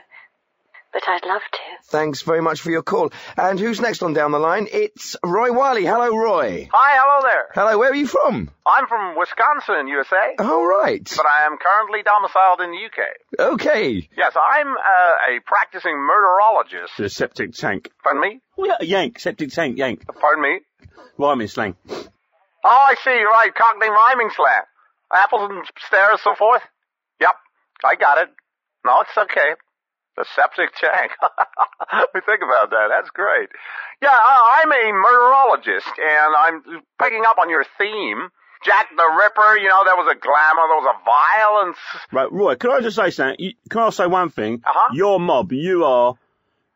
But 0.97 1.11
I'd 1.11 1.27
love 1.27 1.43
to. 1.53 1.59
Thanks 1.91 2.23
very 2.23 2.41
much 2.41 2.63
for 2.63 2.71
your 2.71 2.83
call. 2.83 3.13
And 3.37 3.61
who's 3.61 3.83
next 3.83 4.03
on 4.03 4.15
down 4.15 4.31
the 4.33 4.39
line? 4.39 4.67
It's 4.73 5.15
Roy 5.23 5.53
Wiley. 5.53 5.85
Hello, 5.85 6.09
Roy. 6.09 6.71
Hi, 6.73 6.97
hello 6.99 7.21
there. 7.23 7.49
Hello, 7.55 7.79
where 7.79 7.91
are 7.91 7.95
you 7.95 8.07
from? 8.07 8.51
I'm 8.67 8.87
from 8.87 9.15
Wisconsin, 9.15 9.89
USA, 9.89 10.37
All 10.39 10.65
right. 10.67 11.05
but 11.05 11.27
I 11.27 11.45
am 11.45 11.59
currently 11.59 12.01
domiciled 12.03 12.63
in 12.63 12.71
the 12.71 12.79
UK. 12.87 13.53
Okay. 13.53 14.09
Yes, 14.17 14.33
I'm 14.41 14.69
uh, 14.69 15.37
a 15.37 15.41
practicing 15.45 15.93
murderologist. 15.93 16.97
The 16.97 17.11
septic 17.11 17.53
tank. 17.53 17.91
Pardon 18.03 18.23
me? 18.23 18.41
Oh, 18.57 18.65
yeah, 18.65 18.81
yank, 18.81 19.19
septic 19.19 19.51
tank, 19.51 19.77
yank. 19.77 20.03
Pardon 20.19 20.43
me? 20.43 20.61
Rhyming 21.19 21.49
slang. 21.49 21.77
Oh, 21.91 22.05
I 22.65 22.95
see, 23.05 23.11
right, 23.23 23.55
Cockney 23.55 23.91
rhyming 23.91 24.31
slang. 24.35 24.63
Apples 25.13 25.51
and 25.51 25.63
stairs, 25.87 26.21
so 26.25 26.35
forth? 26.35 26.63
Yep, 27.21 27.35
I 27.85 27.97
got 27.97 28.17
it. 28.17 28.29
No, 28.87 29.03
it's 29.03 29.19
okay. 29.19 29.57
The 30.17 30.25
septic 30.35 30.71
tank. 30.75 31.13
we 32.15 32.21
think 32.23 32.41
about 32.43 32.71
that. 32.71 32.89
That's 32.89 33.11
great. 33.11 33.49
Yeah, 34.03 34.09
I- 34.13 34.63
I'm 34.63 34.73
a 34.73 34.93
murderologist, 34.93 35.93
and 35.99 36.35
I'm 36.37 36.83
picking 37.01 37.25
up 37.27 37.39
on 37.39 37.51
your 37.51 37.65
theme. 37.79 38.29
Jack 38.65 38.89
the 38.97 39.05
Ripper, 39.17 39.59
you 39.59 39.69
know, 39.69 39.85
there 39.85 39.95
was 39.95 40.11
a 40.11 40.19
glamour, 40.19 40.67
there 40.67 40.81
was 40.81 40.97
a 40.97 41.05
violence. 41.05 41.79
Right, 42.11 42.33
Roy, 42.33 42.57
can 42.57 42.71
I 42.71 42.81
just 42.81 42.97
say 42.97 43.11
something? 43.11 43.53
Can 43.69 43.81
I 43.81 43.91
say 43.91 44.07
one 44.07 44.31
thing? 44.31 44.63
Uh-huh. 44.67 44.95
Your 44.95 45.21
mob, 45.21 45.53
you 45.53 45.85
are 45.85 46.15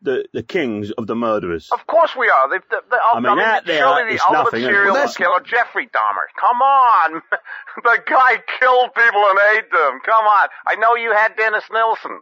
the, 0.01 0.25
the 0.31 0.43
kings 0.43 0.91
of 0.91 1.07
the 1.07 1.15
murderers. 1.15 1.69
Of 1.71 1.85
course 1.87 2.15
we 2.15 2.29
are. 2.29 2.49
The, 2.49 2.61
the, 2.69 2.81
the, 2.89 2.97
I 3.13 3.19
mean, 3.19 3.39
out 3.39 3.65
there, 3.65 3.79
surely 3.79 4.15
the 4.15 4.23
ultimate 4.23 4.43
nothing, 4.43 4.61
serial 4.61 4.93
Well, 4.93 5.13
killer, 5.13 5.39
Jeffrey 5.41 5.87
Dahmer. 5.87 6.29
Come 6.39 6.61
on. 6.61 7.21
the 7.83 7.97
guy 8.05 8.41
killed 8.59 8.93
people 8.95 9.23
and 9.29 9.39
ate 9.57 9.71
them. 9.71 9.99
Come 10.05 10.25
on. 10.25 10.49
I 10.67 10.75
know 10.75 10.95
you 10.95 11.13
had 11.13 11.35
Dennis 11.35 11.65
Nilsen. 11.71 12.21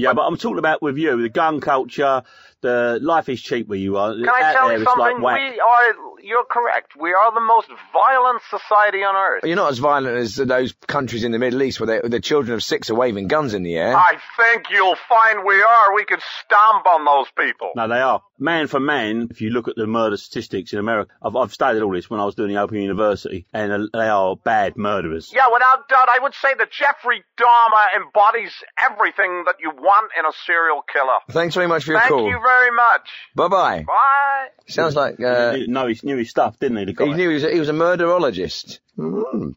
Yeah, 0.00 0.14
but 0.14 0.22
I'm 0.22 0.36
talking 0.38 0.58
about 0.58 0.80
with 0.80 0.96
you, 0.96 1.20
the 1.20 1.28
gun 1.28 1.60
culture, 1.60 2.22
the 2.62 2.98
life 3.02 3.28
is 3.28 3.40
cheap 3.42 3.68
where 3.68 3.78
you 3.78 3.98
are. 3.98 4.14
Can 4.14 4.28
I 4.28 4.52
tell 4.54 4.72
you 4.72 4.84
something? 4.84 5.22
we 5.22 5.60
are, 5.60 5.94
you're 6.22 6.44
correct. 6.44 6.92
We 6.98 7.12
are 7.12 7.32
the 7.32 7.40
most 7.40 7.68
violent 7.92 8.42
society 8.48 8.98
on 8.98 9.14
earth. 9.16 9.44
You're 9.44 9.56
not 9.56 9.70
as 9.70 9.78
violent 9.78 10.16
as 10.16 10.36
those 10.36 10.74
countries 10.86 11.24
in 11.24 11.32
the 11.32 11.38
Middle 11.38 11.62
East 11.62 11.80
where 11.80 12.00
they, 12.02 12.08
the 12.08 12.20
children 12.20 12.54
of 12.54 12.62
six 12.62 12.90
are 12.90 12.94
waving 12.94 13.28
guns 13.28 13.54
in 13.54 13.62
the 13.62 13.76
air. 13.76 13.96
I 13.96 14.18
think 14.36 14.66
you'll 14.70 14.96
find 15.08 15.44
we 15.44 15.62
are. 15.62 15.94
We 15.94 16.04
could 16.04 16.20
stomp 16.44 16.86
on 16.86 17.04
those 17.04 17.26
people. 17.38 17.70
No, 17.76 17.88
they 17.88 18.00
are. 18.00 18.22
Man 18.38 18.66
for 18.68 18.80
man, 18.80 19.28
if 19.30 19.40
you 19.40 19.50
look 19.50 19.68
at 19.68 19.76
the 19.76 19.86
murder 19.86 20.16
statistics 20.16 20.72
in 20.72 20.78
America, 20.78 21.12
I've, 21.22 21.36
I've 21.36 21.52
studied 21.52 21.82
all 21.82 21.92
this 21.92 22.08
when 22.08 22.20
I 22.20 22.24
was 22.24 22.34
doing 22.34 22.52
the 22.54 22.60
Open 22.60 22.80
University, 22.80 23.46
and 23.52 23.72
uh, 23.72 23.78
they 23.92 24.08
are 24.08 24.36
bad 24.36 24.76
murderers. 24.76 25.30
Yeah, 25.34 25.48
without 25.52 25.88
doubt, 25.88 26.08
I 26.08 26.18
would 26.22 26.34
say 26.34 26.54
that 26.58 26.70
Jeffrey 26.70 27.22
Dahmer 27.38 28.02
embodies 28.02 28.52
everything 28.90 29.44
that 29.46 29.56
you 29.60 29.70
want 29.70 30.12
in 30.18 30.24
a 30.24 30.32
serial 30.46 30.82
killer. 30.90 31.18
Thanks 31.30 31.54
very 31.54 31.66
much 31.66 31.84
for 31.84 31.92
your 31.92 32.00
Thank 32.00 32.12
call. 32.12 32.28
you 32.28 32.38
very 32.42 32.70
much. 32.74 33.08
Bye 33.34 33.48
bye. 33.48 33.84
Bye. 33.86 34.46
Sounds 34.68 34.94
like 34.94 35.20
uh, 35.20 35.52
He 35.54 35.66
knew, 35.66 35.86
he 35.86 36.09
knew 36.10 36.18
his 36.18 36.30
stuff, 36.30 36.58
didn't 36.58 36.78
he, 36.78 36.84
the 36.86 36.92
guy? 36.92 37.06
he 37.06 37.14
knew 37.14 37.28
he 37.28 37.34
was, 37.34 37.44
a, 37.44 37.50
he 37.52 37.58
was 37.58 37.68
a 37.68 37.72
murderologist. 37.72 38.80
Mm. 38.98 39.54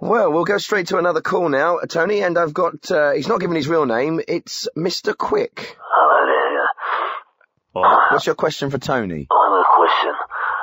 Well, 0.00 0.32
we'll 0.32 0.44
go 0.44 0.58
straight 0.58 0.88
to 0.88 0.98
another 0.98 1.20
call 1.20 1.48
now, 1.48 1.78
Tony. 1.88 2.20
And 2.22 2.36
I've 2.36 2.52
got 2.52 2.90
uh, 2.90 3.12
he's 3.12 3.28
not 3.28 3.40
given 3.40 3.56
his 3.56 3.68
real 3.68 3.86
name. 3.86 4.20
It's 4.26 4.68
Mr. 4.76 5.16
Quick. 5.16 5.76
Hello 5.78 6.18
there. 6.26 6.68
yeah. 7.82 8.12
What's 8.12 8.26
your 8.26 8.34
question 8.34 8.70
for 8.70 8.78
Tony? 8.78 9.26
I'm 9.30 9.52
a 9.52 9.64
question 9.76 10.12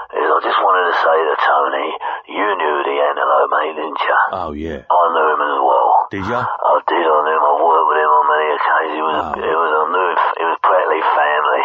is 0.09 0.25
I 0.25 0.39
just 0.43 0.59
wanted 0.59 0.85
to 0.89 0.95
say 0.99 1.17
to 1.21 1.35
Tony, 1.45 1.87
you 2.33 2.47
knew 2.57 2.75
the 2.85 2.95
Antelope 2.99 3.49
mate, 3.53 3.75
didn't 3.77 4.01
you? 4.01 4.17
Oh, 4.33 4.51
yeah. 4.53 4.81
I 4.89 5.03
knew 5.13 5.27
him 5.33 5.41
as 5.41 5.57
well. 5.61 5.89
Did 6.09 6.25
you? 6.25 6.39
I 6.41 6.73
did, 6.89 7.05
I 7.05 7.19
knew 7.29 7.37
him. 7.37 7.43
I've 7.45 7.61
worked 7.61 7.87
with 7.93 7.99
him 8.01 8.09
on 8.13 8.25
many 8.29 8.47
occasions. 8.57 8.95
He 8.97 9.03
was, 9.05 9.17
Oh. 9.21 9.37
it 9.39 9.57
was, 9.57 9.71
I 9.71 9.85
knew 9.93 10.05
him. 10.09 10.17
He 10.37 10.45
was 10.49 10.57
practically 10.65 11.03
family. 11.17 11.63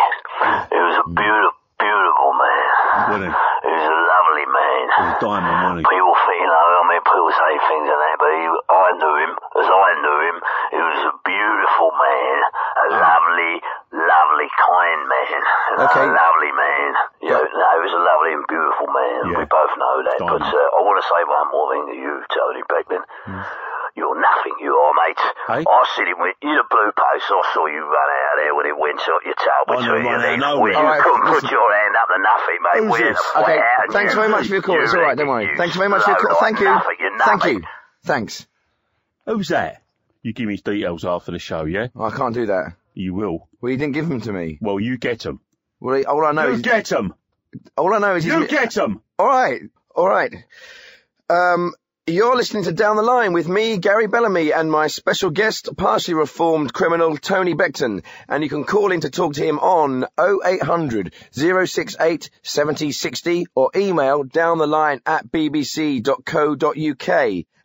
He 0.72 0.80
was 0.84 0.96
a 1.00 1.06
beautiful, 1.08 1.56
beautiful 1.80 2.30
man. 2.36 2.68
Wasn't 3.08 3.24
he? 3.24 3.32
He 3.32 3.32
was 3.32 3.32
a 3.32 3.32
lovely 3.32 3.40
man. 3.40 3.52
He 3.52 3.53
was 5.02 5.14
diamond, 5.18 5.56
wasn't 5.64 5.80
he? 5.82 5.90
People 5.90 6.14
think, 6.26 6.38
you 6.44 6.50
know, 6.50 6.66
I 6.78 6.82
mean, 6.86 7.02
people 7.02 7.30
say 7.34 7.52
things 7.66 7.86
like 7.90 8.00
that, 8.04 8.16
but 8.22 8.30
he, 8.30 8.44
I 8.46 8.88
knew 9.00 9.14
him, 9.26 9.32
as 9.58 9.68
I 9.70 9.88
knew 10.04 10.18
him. 10.30 10.36
He 10.74 10.80
was 10.82 11.00
a 11.10 11.14
beautiful 11.26 11.90
man, 11.98 12.38
Okay. 12.84 12.94
A 12.94 13.00
lovely 13.00 13.54
lovely 13.94 14.48
kind 14.58 15.00
man. 15.06 15.42
a 15.78 15.86
lovely 15.86 16.50
Yeah, 17.22 17.38
Yeah. 17.38 17.42
no, 17.46 17.66
he 17.74 17.80
was 17.86 17.94
a 17.94 18.02
lovely 18.02 18.32
and 18.34 18.44
beautiful 18.50 18.88
man. 18.90 19.20
Yeah. 19.30 19.38
We 19.38 19.44
both 19.46 19.72
know 19.78 19.96
that. 20.04 20.18
Diamond. 20.18 20.42
But 20.42 20.50
uh, 20.50 20.76
I 20.76 20.78
want 20.82 20.98
to 21.00 21.06
say 21.06 21.20
one 21.24 21.48
more 21.54 21.66
thing 21.72 21.84
to 21.90 21.96
you, 21.96 22.12
Tony 22.34 22.62
Beckman. 22.68 23.02
You're 23.94 24.18
nothing, 24.18 24.58
you 24.58 24.74
are, 24.74 24.94
mate. 25.06 25.22
Hey? 25.46 25.62
I 25.62 25.80
see 25.94 26.02
him 26.02 26.18
with 26.18 26.34
you, 26.42 26.50
the 26.50 26.66
blue 26.66 26.90
post. 26.98 27.30
I 27.30 27.42
saw 27.54 27.62
you 27.70 27.78
run 27.78 27.94
out 28.10 28.26
of 28.34 28.36
there 28.42 28.50
when 28.58 28.66
it 28.66 28.74
went 28.74 28.98
up 29.06 29.22
your 29.22 29.38
tail 29.38 29.62
between 29.70 29.86
never 29.86 30.02
your 30.02 30.10
run 30.10 30.18
out 30.18 30.34
legs. 30.34 30.42
Well, 30.42 30.66
you 30.66 30.74
All 30.74 30.82
right, 30.82 30.98
couldn't 30.98 31.24
listen. 31.30 31.46
put 31.46 31.52
your 31.54 31.68
hand 31.70 31.83
up 32.04 32.08
to 32.08 32.22
nothing, 32.22 32.58
mate. 32.62 32.82
Who's 32.82 33.00
We're 33.00 33.12
this? 33.12 33.22
the 33.34 33.40
Okay, 33.40 33.58
out, 33.58 33.92
thanks 33.92 34.12
you- 34.12 34.20
very 34.20 34.28
much 34.30 34.46
for 34.48 34.52
your 34.54 34.62
call. 34.62 34.76
you 34.76 34.82
It's 34.82 34.94
all 34.94 35.00
right, 35.00 35.16
don't 35.16 35.26
reckon 35.28 35.28
worry. 35.28 35.50
you 35.52 35.56
Thanks 35.56 35.76
very 35.76 35.88
much 35.88 36.02
for 36.02 36.10
your 36.10 36.20
call. 36.20 36.36
Thank 36.40 36.58
you. 36.60 36.64
nothing, 36.66 36.96
you're 37.00 37.18
Thank 37.18 37.44
you. 37.44 37.62
Thanks. 38.04 38.46
Who's 39.26 39.48
that? 39.48 39.82
You 40.22 40.32
give 40.32 40.46
me 40.48 40.56
details 40.56 41.04
after 41.04 41.32
the 41.32 41.38
show, 41.38 41.64
yeah? 41.64 41.88
I 41.98 42.10
can't 42.10 42.34
do 42.34 42.46
that. 42.46 42.74
You 42.94 43.14
will. 43.14 43.48
Well, 43.60 43.72
you 43.72 43.78
didn't 43.78 43.94
give 43.94 44.08
them 44.08 44.20
to 44.22 44.32
me. 44.32 44.58
Well, 44.60 44.78
you 44.80 44.96
get 44.98 45.24
'em. 45.26 45.40
Well, 45.80 46.02
all 46.06 46.24
I 46.24 46.32
know 46.32 46.48
is 46.50 46.64
You 46.64 46.72
is 46.72 46.88
them. 46.88 47.14
all 47.76 47.92
I 47.94 47.98
know 47.98 48.14
is 48.16 48.24
he's- 48.24 48.38
You 48.38 48.46
get 48.46 48.76
'em. 48.76 49.00
All 49.18 49.26
right, 49.26 49.62
all 49.94 50.08
right. 50.08 50.32
Um, 51.30 51.74
you're 52.06 52.36
listening 52.36 52.64
to 52.64 52.72
Down 52.72 52.96
the 52.96 53.02
Line 53.02 53.32
with 53.32 53.48
me, 53.48 53.78
Gary 53.78 54.06
Bellamy, 54.08 54.52
and 54.52 54.70
my 54.70 54.88
special 54.88 55.30
guest, 55.30 55.70
partially 55.76 56.12
reformed 56.12 56.70
criminal 56.70 57.16
Tony 57.16 57.54
Beckton. 57.54 58.04
And 58.28 58.42
you 58.42 58.50
can 58.50 58.64
call 58.64 58.92
in 58.92 59.00
to 59.00 59.10
talk 59.10 59.32
to 59.34 59.44
him 59.44 59.58
on 59.58 60.04
0800 60.18 61.14
068 61.32 62.30
7060 62.42 63.46
or 63.54 63.70
email 63.74 64.22
down 64.22 64.58
the 64.58 64.66
line 64.66 65.00
at 65.06 65.26
bbc.co.uk. 65.28 65.94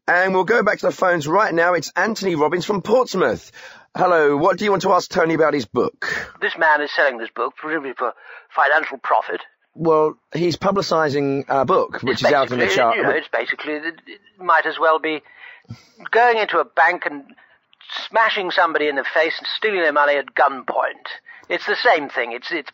And 0.07 0.33
we'll 0.33 0.45
go 0.45 0.63
back 0.63 0.79
to 0.79 0.85
the 0.85 0.93
phones 0.93 1.27
right 1.27 1.53
now. 1.53 1.73
It's 1.73 1.91
Anthony 1.95 2.35
Robbins 2.35 2.65
from 2.65 2.81
Portsmouth. 2.81 3.51
Hello, 3.95 4.37
what 4.37 4.57
do 4.57 4.63
you 4.63 4.71
want 4.71 4.83
to 4.83 4.93
ask 4.93 5.11
Tony 5.11 5.33
about 5.33 5.53
his 5.53 5.65
book? 5.65 6.31
This 6.39 6.57
man 6.57 6.81
is 6.81 6.91
selling 6.95 7.17
this 7.17 7.29
book, 7.35 7.55
presumably 7.57 7.93
for 7.97 8.13
financial 8.55 8.99
profit. 8.99 9.41
Well, 9.81 10.17
he's 10.33 10.57
publicising 10.57 11.45
a 11.47 11.63
book, 11.63 12.03
which 12.03 12.15
It's 12.15 12.25
is 12.25 12.33
out 12.33 12.51
in 12.51 12.59
the 12.59 12.67
chart. 12.67 12.97
You 12.97 13.03
know, 13.03 13.11
it's 13.11 13.29
basically, 13.29 13.75
it 13.75 14.01
might 14.37 14.65
as 14.65 14.77
well 14.77 14.99
be 14.99 15.21
going 16.11 16.37
into 16.37 16.59
a 16.59 16.65
bank 16.65 17.05
and 17.05 17.23
smashing 18.09 18.51
somebody 18.51 18.89
in 18.89 18.97
the 18.97 19.05
face 19.05 19.37
and 19.37 19.47
stealing 19.55 19.79
their 19.79 19.93
money 19.93 20.15
at 20.15 20.35
gunpoint. 20.35 21.07
It's 21.49 21.65
the 21.65 21.75
same 21.75 22.09
thing. 22.09 22.31
It's 22.31 22.51
it's 22.51 22.71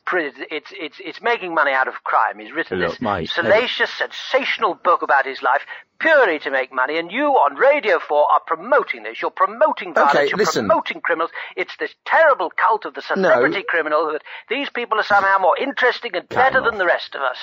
it's 0.51 0.69
it's 0.77 0.97
it's 0.99 1.21
making 1.21 1.53
money 1.53 1.71
out 1.71 1.87
of 1.87 2.03
crime. 2.03 2.39
He's 2.39 2.51
written 2.51 2.79
Look, 2.79 2.91
this 2.91 3.01
mate, 3.01 3.29
salacious, 3.29 3.89
sensational 3.91 4.75
book 4.75 5.01
about 5.01 5.25
his 5.25 5.41
life 5.41 5.61
purely 5.97 6.39
to 6.39 6.51
make 6.51 6.73
money. 6.73 6.97
And 6.97 7.09
you 7.09 7.27
on 7.27 7.55
Radio 7.55 7.99
Four 7.99 8.27
are 8.33 8.41
promoting 8.45 9.03
this. 9.03 9.21
You're 9.21 9.31
promoting 9.31 9.93
violence. 9.93 10.15
Okay, 10.15 10.27
you're 10.27 10.37
listen. 10.37 10.67
promoting 10.67 10.99
criminals. 10.99 11.31
It's 11.55 11.75
this 11.77 11.95
terrible 12.05 12.51
cult 12.51 12.83
of 12.83 12.93
the 12.93 13.01
celebrity 13.01 13.63
criminal 13.67 14.11
that 14.11 14.23
these 14.49 14.69
people 14.69 14.99
are 14.99 15.03
somehow 15.03 15.37
more 15.39 15.57
interesting 15.57 16.13
and 16.13 16.27
better 16.27 16.59
on. 16.59 16.65
than 16.65 16.77
the 16.77 16.85
rest 16.85 17.15
of 17.15 17.21
us. 17.21 17.37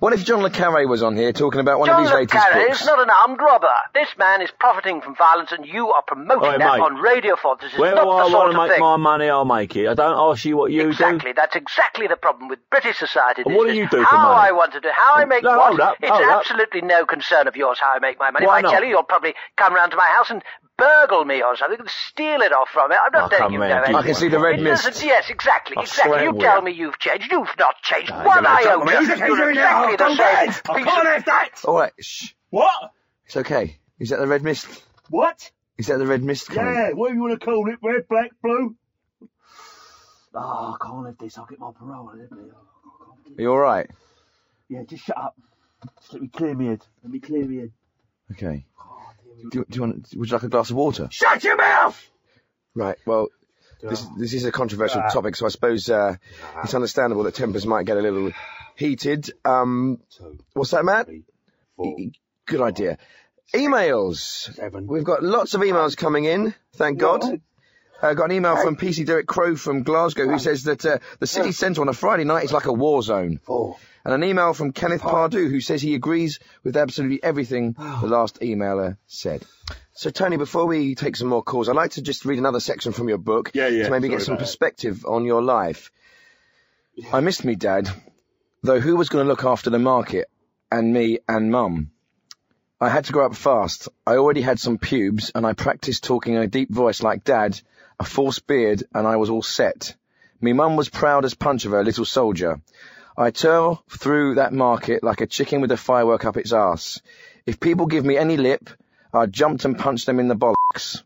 What 0.00 0.14
if 0.14 0.24
John 0.24 0.40
Le 0.40 0.48
Carre 0.48 0.88
was 0.88 1.02
on 1.02 1.14
here 1.14 1.30
talking 1.30 1.60
about 1.60 1.78
one 1.78 1.86
John 1.88 1.96
of 2.00 2.04
his 2.04 2.10
Le 2.10 2.20
latest 2.20 2.32
Carre 2.42 2.68
books? 2.68 2.80
is 2.80 2.86
not 2.86 3.00
an 3.02 3.10
armed 3.10 3.38
robber. 3.38 3.68
This 3.92 4.08
man 4.18 4.40
is 4.40 4.50
profiting 4.50 5.02
from 5.02 5.14
violence, 5.14 5.52
and 5.52 5.66
you 5.66 5.90
are 5.92 6.00
promoting 6.00 6.42
Oi, 6.48 6.56
that 6.56 6.78
mate. 6.78 6.80
on 6.80 6.94
Radio 6.96 7.36
4. 7.36 7.56
This 7.60 7.74
is 7.74 7.78
Where 7.78 7.94
not 7.94 8.08
I 8.08 8.28
the 8.30 8.34
want 8.34 8.52
to 8.54 8.58
of 8.58 8.64
make 8.66 8.72
thing. 8.72 8.80
my 8.80 8.96
money, 8.96 9.28
I'll 9.28 9.44
make 9.44 9.76
it. 9.76 9.86
I 9.88 9.92
don't 9.92 10.16
ask 10.32 10.42
you 10.46 10.56
what 10.56 10.72
you 10.72 10.88
exactly. 10.88 11.32
That's 11.36 11.54
exactly 11.54 12.06
the 12.06 12.16
problem 12.16 12.48
with 12.48 12.60
British 12.70 12.96
society. 12.96 13.42
And 13.44 13.54
what 13.54 13.68
do 13.68 13.74
you 13.74 13.90
do 13.90 13.98
for 13.98 14.04
How 14.04 14.16
money? 14.34 14.48
I 14.48 14.52
want 14.52 14.72
to 14.72 14.80
do, 14.80 14.88
how 14.90 15.16
I 15.16 15.26
make 15.26 15.42
No, 15.42 15.50
what? 15.58 15.68
hold 15.68 15.80
up, 15.80 15.96
it's 16.00 16.08
hold 16.10 16.24
up. 16.24 16.40
absolutely 16.40 16.80
no 16.80 17.04
concern 17.04 17.46
of 17.46 17.54
yours 17.56 17.78
how 17.78 17.92
I 17.94 17.98
make 17.98 18.18
my 18.18 18.30
money. 18.30 18.46
Why 18.46 18.60
if 18.60 18.64
I 18.64 18.68
not? 18.68 18.72
tell 18.72 18.82
you, 18.82 18.88
you'll 18.88 19.02
probably 19.02 19.34
come 19.58 19.74
round 19.74 19.90
to 19.90 19.98
my 19.98 20.08
house 20.16 20.30
and 20.30 20.42
burgle 20.80 21.24
me 21.24 21.42
or 21.42 21.56
something 21.56 21.78
and 21.78 21.88
steal 21.88 22.40
it 22.40 22.52
off 22.52 22.68
from 22.70 22.90
me. 22.90 22.96
I'm 22.96 23.12
not 23.12 23.30
letting 23.30 23.38
come 23.38 23.52
you 23.52 23.60
round, 23.60 23.92
know 23.92 23.98
I 23.98 24.02
can 24.02 24.14
see 24.14 24.28
the 24.28 24.40
red 24.40 24.58
It 24.58 24.62
mist. 24.62 24.84
doesn't- 24.84 25.06
Yes, 25.06 25.30
exactly, 25.30 25.76
I 25.76 25.82
exactly. 25.82 26.22
You 26.24 26.32
tell 26.38 26.56
will. 26.56 26.62
me 26.62 26.72
you've 26.72 26.98
changed. 26.98 27.30
You've 27.30 27.54
not 27.58 27.76
changed 27.82 28.10
No, 28.10 28.22
one 28.24 28.42
you're 28.42 28.50
iota. 28.52 28.64
tell 28.68 28.84
me. 28.84 28.92
He's 28.96 29.08
a- 29.10 29.16
You're 29.18 29.50
exactly 29.50 29.96
the 29.96 30.04
I'm 30.04 30.16
same. 30.16 30.16
dead. 30.16 30.60
I 30.68 30.82
can't 30.82 31.06
of- 31.06 31.12
have 31.14 31.24
that. 31.26 31.50
All 31.66 31.78
right, 31.78 31.92
shh. 32.00 32.32
What? 32.50 32.92
It's 33.26 33.36
okay. 33.36 33.76
Is 34.00 34.10
that 34.10 34.18
the 34.18 34.26
red 34.26 34.42
mist? 34.42 34.66
What? 35.10 35.50
Is 35.78 35.86
that 35.88 35.98
the 35.98 36.06
red 36.06 36.22
mist 36.22 36.48
coming? 36.48 36.74
Yeah, 36.74 36.90
what 36.94 37.08
do 37.10 37.14
you 37.14 37.20
want 37.22 37.38
to 37.40 37.44
call 37.44 37.68
it? 37.70 37.78
Red, 37.82 38.08
black, 38.08 38.30
blue? 38.42 38.74
Oh, 40.34 40.76
I 40.80 40.84
can't 40.84 41.06
have 41.06 41.18
this. 41.18 41.38
I'll 41.38 41.46
get 41.46 41.58
my 41.58 41.72
parole. 41.72 42.12
Let 42.16 42.30
me- 42.30 42.38
oh, 42.54 43.14
Are 43.38 43.42
you 43.42 43.50
all 43.50 43.58
right? 43.58 43.88
Yeah, 44.68 44.82
just 44.84 45.04
shut 45.04 45.16
up. 45.18 45.36
Just 46.00 46.12
let 46.12 46.22
me 46.22 46.28
clear 46.28 46.54
my 46.54 46.64
head. 46.64 46.82
Let 47.02 47.12
me 47.12 47.18
clear 47.20 47.44
my 47.44 47.60
head. 47.62 47.72
Okay. 48.32 48.64
Oh, 48.80 48.99
Do 49.50 49.58
you, 49.58 49.66
do 49.68 49.76
you 49.76 49.80
want? 49.82 50.08
Would 50.16 50.28
you 50.28 50.34
like 50.36 50.42
a 50.42 50.48
glass 50.48 50.70
of 50.70 50.76
water? 50.76 51.08
Shut 51.10 51.42
your 51.44 51.56
mouth! 51.56 52.10
Right. 52.74 52.96
Well, 53.06 53.28
this 53.82 54.06
this 54.18 54.34
is 54.34 54.44
a 54.44 54.52
controversial 54.52 55.02
topic, 55.10 55.36
so 55.36 55.46
I 55.46 55.48
suppose 55.48 55.88
uh, 55.88 56.16
it's 56.62 56.74
understandable 56.74 57.24
that 57.24 57.34
tempers 57.34 57.66
might 57.66 57.86
get 57.86 57.96
a 57.96 58.00
little 58.00 58.32
heated. 58.76 59.30
Um, 59.44 59.98
what's 60.52 60.72
that, 60.72 60.84
Matt? 60.84 61.08
Good 62.46 62.60
idea. 62.60 62.98
Emails. 63.54 64.52
Seven. 64.54 64.86
We've 64.86 65.04
got 65.04 65.22
lots 65.22 65.54
of 65.54 65.62
emails 65.62 65.96
coming 65.96 66.24
in. 66.24 66.54
Thank 66.74 66.98
God. 66.98 67.40
I 68.02 68.14
got 68.14 68.26
an 68.26 68.32
email 68.32 68.56
from 68.62 68.76
PC 68.76 69.04
Derek 69.06 69.26
Crow 69.26 69.56
from 69.56 69.82
Glasgow 69.82 70.26
who 70.26 70.38
says 70.38 70.64
that 70.64 70.84
uh, 70.86 70.98
the 71.18 71.26
city 71.26 71.52
centre 71.52 71.80
on 71.82 71.88
a 71.88 71.92
Friday 71.92 72.24
night 72.24 72.44
is 72.44 72.52
like 72.52 72.66
a 72.66 72.72
war 72.72 73.02
zone. 73.02 73.38
Four. 73.44 73.76
And 74.04 74.14
an 74.14 74.24
email 74.24 74.54
from 74.54 74.72
Kenneth 74.72 75.02
Pardue 75.02 75.48
who 75.50 75.60
says 75.60 75.82
he 75.82 75.94
agrees 75.94 76.40
with 76.64 76.76
absolutely 76.76 77.22
everything 77.22 77.72
the 77.74 78.06
last 78.06 78.40
emailer 78.40 78.96
said. 79.06 79.44
So 79.92 80.08
Tony, 80.08 80.38
before 80.38 80.64
we 80.66 80.94
take 80.94 81.16
some 81.16 81.28
more 81.28 81.42
calls, 81.42 81.68
I'd 81.68 81.76
like 81.76 81.90
to 81.92 82.02
just 82.02 82.24
read 82.24 82.38
another 82.38 82.60
section 82.60 82.92
from 82.92 83.08
your 83.10 83.18
book 83.18 83.50
Yeah, 83.52 83.68
yeah, 83.68 83.84
to 83.84 83.90
maybe 83.90 84.08
get 84.08 84.22
some 84.22 84.32
about 84.34 84.38
that. 84.40 84.44
perspective 84.46 85.04
on 85.06 85.26
your 85.26 85.42
life. 85.42 85.90
I 87.12 87.20
missed 87.20 87.44
me 87.44 87.54
dad, 87.54 87.90
though 88.62 88.80
who 88.80 88.96
was 88.96 89.10
going 89.10 89.24
to 89.24 89.28
look 89.28 89.44
after 89.44 89.68
the 89.68 89.78
market 89.78 90.28
and 90.72 90.92
me 90.92 91.18
and 91.28 91.50
mum? 91.50 91.90
I 92.80 92.88
had 92.88 93.04
to 93.04 93.12
grow 93.12 93.26
up 93.26 93.34
fast. 93.34 93.88
I 94.06 94.16
already 94.16 94.40
had 94.40 94.58
some 94.58 94.78
pubes 94.78 95.30
and 95.34 95.46
I 95.46 95.52
practiced 95.52 96.04
talking 96.04 96.34
in 96.34 96.40
a 96.42 96.46
deep 96.46 96.70
voice 96.70 97.02
like 97.02 97.24
dad, 97.24 97.60
a 98.00 98.04
false 98.04 98.38
beard, 98.38 98.82
and 98.94 99.06
I 99.06 99.16
was 99.16 99.28
all 99.28 99.42
set. 99.42 99.94
Me 100.40 100.54
mum 100.54 100.74
was 100.74 100.88
proud 100.88 101.26
as 101.26 101.34
punch 101.34 101.66
of 101.66 101.72
her 101.72 101.84
little 101.84 102.06
soldier. 102.06 102.62
I 103.16 103.30
tore 103.30 103.80
through 103.90 104.36
that 104.36 104.54
market 104.54 105.04
like 105.04 105.20
a 105.20 105.26
chicken 105.26 105.60
with 105.60 105.70
a 105.70 105.76
firework 105.76 106.24
up 106.24 106.38
its 106.38 106.52
arse. 106.52 107.02
If 107.44 107.60
people 107.60 107.84
give 107.84 108.06
me 108.06 108.16
any 108.16 108.38
lip, 108.38 108.70
I 109.12 109.26
jumped 109.26 109.66
and 109.66 109.78
punched 109.78 110.06
them 110.06 110.18
in 110.18 110.28
the 110.28 110.34
bollocks. 110.34 111.02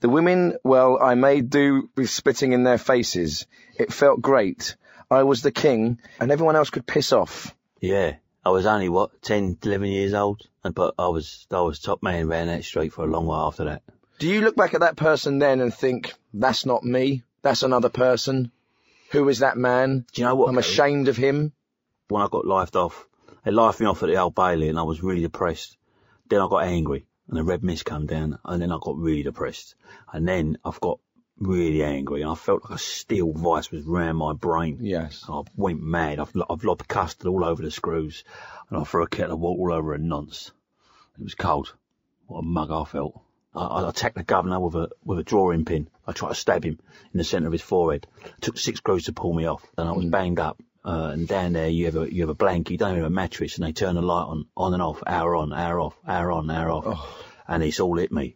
The 0.00 0.08
women, 0.08 0.56
well, 0.64 0.98
I 0.98 1.14
made 1.14 1.50
do 1.50 1.90
with 1.94 2.08
spitting 2.08 2.52
in 2.52 2.64
their 2.64 2.78
faces. 2.78 3.46
It 3.78 3.92
felt 3.92 4.22
great. 4.22 4.76
I 5.10 5.24
was 5.24 5.42
the 5.42 5.52
king, 5.52 5.98
and 6.18 6.32
everyone 6.32 6.56
else 6.56 6.70
could 6.70 6.86
piss 6.86 7.12
off. 7.12 7.54
Yeah, 7.82 8.14
I 8.42 8.48
was 8.48 8.64
only 8.64 8.88
what 8.88 9.20
10, 9.20 9.58
11 9.62 9.88
years 9.88 10.14
old, 10.14 10.40
but 10.62 10.94
I 10.98 11.08
was 11.08 11.46
I 11.50 11.60
was 11.60 11.80
top 11.80 12.02
man 12.02 12.26
around 12.26 12.46
that 12.46 12.64
street 12.64 12.94
for 12.94 13.04
a 13.04 13.08
long 13.10 13.26
while 13.26 13.48
after 13.48 13.64
that. 13.64 13.82
Do 14.20 14.28
you 14.28 14.42
look 14.42 14.54
back 14.54 14.74
at 14.74 14.80
that 14.80 14.96
person 14.96 15.38
then 15.38 15.62
and 15.62 15.72
think, 15.72 16.12
that's 16.34 16.66
not 16.66 16.84
me? 16.84 17.22
That's 17.40 17.62
another 17.62 17.88
person? 17.88 18.52
Who 19.12 19.26
is 19.30 19.38
that 19.38 19.56
man? 19.56 20.04
Do 20.12 20.20
you 20.20 20.28
know 20.28 20.34
what? 20.34 20.50
I'm 20.50 20.58
ashamed 20.58 21.08
of 21.08 21.16
him. 21.16 21.52
when 22.08 22.22
I 22.22 22.28
got 22.28 22.44
lifed 22.44 22.76
off, 22.76 23.06
they 23.46 23.50
lifed 23.50 23.80
me 23.80 23.86
off 23.86 24.02
at 24.02 24.10
the 24.10 24.18
Old 24.18 24.34
Bailey 24.34 24.68
and 24.68 24.78
I 24.78 24.82
was 24.82 25.02
really 25.02 25.22
depressed. 25.22 25.74
Then 26.28 26.42
I 26.42 26.48
got 26.48 26.64
angry 26.64 27.06
and 27.28 27.38
the 27.38 27.44
red 27.44 27.64
mist 27.64 27.86
came 27.86 28.04
down 28.04 28.38
and 28.44 28.60
then 28.60 28.70
I 28.70 28.76
got 28.78 28.98
really 28.98 29.22
depressed. 29.22 29.74
And 30.12 30.28
then 30.28 30.58
I've 30.66 30.80
got 30.80 31.00
really 31.38 31.82
angry 31.82 32.20
and 32.20 32.30
I 32.30 32.34
felt 32.34 32.62
like 32.64 32.78
a 32.78 32.78
steel 32.78 33.32
vice 33.32 33.70
was 33.70 33.84
round 33.84 34.18
my 34.18 34.34
brain. 34.34 34.80
Yes. 34.82 35.24
And 35.26 35.36
I 35.36 35.50
went 35.56 35.80
mad. 35.80 36.20
I've, 36.20 36.36
I've 36.50 36.64
lobbed 36.64 36.86
custard 36.86 37.26
all 37.26 37.42
over 37.42 37.62
the 37.62 37.70
screws 37.70 38.22
and 38.68 38.78
I 38.78 38.84
threw 38.84 39.02
a 39.02 39.08
kettle 39.08 39.36
of 39.36 39.40
water 39.40 39.72
all 39.72 39.78
over 39.78 39.94
a 39.94 39.98
nonce. 39.98 40.50
It 41.18 41.24
was 41.24 41.34
cold. 41.34 41.72
What 42.26 42.40
a 42.40 42.42
mug 42.42 42.70
I 42.70 42.84
felt. 42.84 43.18
I, 43.54 43.64
I 43.64 43.88
attacked 43.88 44.16
the 44.16 44.22
governor 44.22 44.60
with 44.60 44.74
a 44.74 44.90
with 45.04 45.18
a 45.18 45.24
drawing 45.24 45.64
pin. 45.64 45.88
I 46.06 46.12
tried 46.12 46.30
to 46.30 46.34
stab 46.34 46.64
him 46.64 46.78
in 47.12 47.18
the 47.18 47.24
centre 47.24 47.46
of 47.46 47.52
his 47.52 47.62
forehead. 47.62 48.06
It 48.24 48.40
took 48.40 48.58
six 48.58 48.78
screws 48.78 49.04
to 49.04 49.12
pull 49.12 49.32
me 49.32 49.46
off. 49.46 49.66
Then 49.76 49.86
I 49.86 49.92
was 49.92 50.06
banged 50.06 50.40
up. 50.40 50.60
Uh, 50.82 51.10
and 51.12 51.28
down 51.28 51.52
there 51.52 51.68
you 51.68 51.86
have 51.86 51.96
a 51.96 52.12
you 52.12 52.22
have 52.22 52.30
a 52.30 52.34
blanket, 52.34 52.72
you 52.72 52.78
don't 52.78 52.96
have 52.96 53.04
a 53.04 53.10
mattress, 53.10 53.58
and 53.58 53.66
they 53.66 53.72
turn 53.72 53.96
the 53.96 54.02
light 54.02 54.24
on, 54.24 54.46
on 54.56 54.72
and 54.72 54.82
off, 54.82 55.02
hour 55.06 55.36
on, 55.36 55.52
hour 55.52 55.78
off, 55.78 55.98
hour 56.06 56.32
on, 56.32 56.50
hour 56.50 56.70
off, 56.70 57.24
and 57.46 57.62
it's 57.62 57.80
all 57.80 57.96
hit 57.96 58.10
me. 58.10 58.34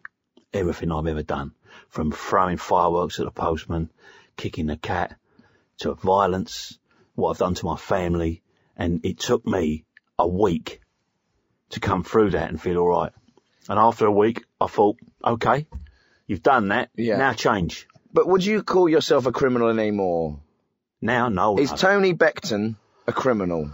Everything 0.53 0.91
I've 0.91 1.07
ever 1.07 1.23
done, 1.23 1.53
from 1.89 2.11
throwing 2.11 2.57
fireworks 2.57 3.19
at 3.19 3.25
the 3.25 3.31
postman, 3.31 3.89
kicking 4.37 4.67
the 4.67 4.77
cat, 4.77 5.17
to 5.79 5.95
violence, 5.95 6.77
what 7.15 7.31
I've 7.31 7.37
done 7.39 7.55
to 7.55 7.65
my 7.65 7.77
family, 7.77 8.43
and 8.77 9.03
it 9.03 9.17
took 9.17 9.45
me 9.47 9.85
a 10.19 10.27
week 10.27 10.81
to 11.71 11.79
come 11.79 12.03
through 12.03 12.31
that 12.31 12.49
and 12.49 12.61
feel 12.61 12.77
all 12.77 12.89
right. 12.89 13.11
And 13.67 13.79
after 13.79 14.05
a 14.05 14.11
week, 14.11 14.43
I 14.61 14.67
thought, 14.67 14.97
okay, 15.23 15.65
you've 16.27 16.43
done 16.43 16.69
that. 16.69 16.89
Yeah. 16.95 17.17
Now 17.17 17.33
change. 17.33 17.87
But 18.13 18.27
would 18.27 18.45
you 18.45 18.63
call 18.63 18.87
yourself 18.87 19.25
a 19.25 19.31
criminal 19.31 19.69
anymore? 19.69 20.39
Now, 21.01 21.29
no, 21.29 21.57
Is 21.59 21.71
no, 21.71 21.77
Tony 21.77 22.13
Beckton 22.13 22.75
a 23.07 23.11
criminal? 23.13 23.71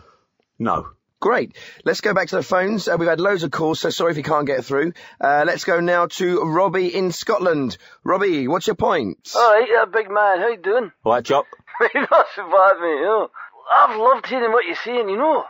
no. 0.57 0.87
Great. 1.19 1.55
Let's 1.85 2.01
go 2.01 2.15
back 2.15 2.29
to 2.29 2.37
the 2.37 2.41
phones. 2.41 2.87
Uh, 2.87 2.95
we've 2.97 3.07
had 3.07 3.19
loads 3.19 3.43
of 3.43 3.51
calls, 3.51 3.79
so 3.79 3.91
sorry 3.91 4.09
if 4.09 4.17
you 4.17 4.23
can't 4.23 4.47
get 4.47 4.65
through. 4.65 4.93
Uh, 5.23 5.43
let's 5.45 5.65
go 5.65 5.79
now 5.79 6.07
to 6.07 6.41
Robbie 6.45 6.87
in 6.95 7.11
Scotland. 7.11 7.77
Robbie, 8.03 8.47
what's 8.47 8.65
your 8.65 8.75
point? 8.75 9.19
All 9.35 9.53
right, 9.53 9.67
yeah, 9.71 9.85
big 9.85 10.09
man. 10.09 10.39
How 10.39 10.47
you 10.47 10.57
doing? 10.57 10.91
All 11.03 11.13
right, 11.13 11.23
Jock. 11.23 11.45
not 11.79 12.25
so 12.35 12.41
bad, 12.49 12.79
mate, 12.81 12.95
you 12.97 13.05
know. 13.05 13.29
I've 13.71 13.97
loved 13.99 14.25
hearing 14.25 14.51
what 14.51 14.65
you're 14.65 14.75
saying, 14.83 15.09
you 15.09 15.17
know. 15.17 15.43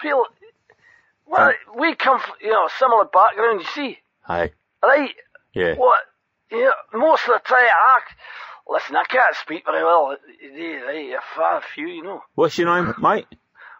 People, 0.00 0.24
well, 1.26 1.52
we 1.78 1.94
come 1.94 2.20
from, 2.20 2.34
you 2.40 2.50
know, 2.50 2.68
similar 2.78 3.04
background, 3.04 3.60
you 3.60 3.66
see. 3.74 3.98
Hey, 4.26 4.52
Right? 4.82 5.10
yeah. 5.54 5.74
What? 5.74 6.00
You 6.50 6.64
know, 6.64 6.72
most 7.00 7.22
of 7.28 7.34
the 7.34 7.40
time, 7.48 7.64
I, 7.64 8.00
listen, 8.68 8.96
I 8.96 9.04
can't 9.04 9.34
speak 9.36 9.64
very 9.64 9.82
well 9.84 10.16
today, 10.40 11.12
right? 11.16 11.58
A 11.58 11.60
few, 11.74 11.86
you 11.88 12.02
know. 12.02 12.20
What's 12.34 12.58
your 12.58 12.74
name, 12.74 12.94
mate? 12.98 13.26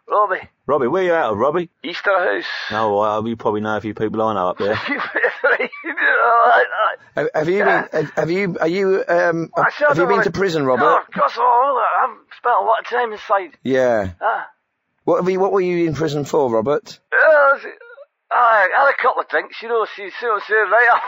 Robbie, 0.08 0.48
Robbie, 0.66 0.88
where 0.88 1.02
you 1.04 1.12
out 1.12 1.32
of, 1.32 1.38
Robbie? 1.38 1.70
Easterhouse. 1.84 2.44
Oh, 2.70 2.98
well, 2.98 3.26
you 3.26 3.36
probably 3.36 3.60
know 3.60 3.76
a 3.76 3.80
few 3.80 3.94
people 3.94 4.20
I 4.20 4.34
know 4.34 4.48
up 4.48 4.58
there. 4.58 4.74
right? 5.44 5.70
You 5.84 5.94
know, 5.94 6.42
like 6.46 6.66
that. 6.66 6.98
Have, 7.14 7.28
have 7.34 7.48
you 7.48 7.64
been? 7.64 7.88
Have, 7.92 8.10
have 8.16 8.30
you? 8.30 8.56
Are 8.60 8.68
you? 8.68 9.04
Um, 9.06 9.50
have 9.56 9.96
you 9.98 10.06
been 10.06 10.22
to 10.22 10.30
prison, 10.32 10.64
No, 10.64 10.74
of 10.74 10.80
course 11.12 11.36
not. 11.36 11.84
I've 12.00 12.16
spent 12.36 12.54
a 12.60 12.64
lot 12.64 12.80
of 12.80 12.86
time 12.86 13.12
inside. 13.12 13.58
Yeah. 13.62 14.12
Ah. 14.20 14.46
What 15.04 15.20
have 15.20 15.28
you? 15.30 15.40
What 15.40 15.52
were 15.52 15.60
you 15.60 15.86
in 15.88 15.94
prison 15.94 16.24
for, 16.24 16.50
Robert? 16.50 16.98
Uh, 17.12 17.58
I 18.30 18.68
had 18.74 18.88
a 18.90 19.02
couple 19.02 19.22
of 19.22 19.28
drinks, 19.28 19.60
you 19.62 19.68
know, 19.68 19.86
see, 19.96 20.10
see 20.10 20.26
what 20.26 20.34
I'm 20.34 20.40
saying, 20.48 20.70
right? 20.70 21.00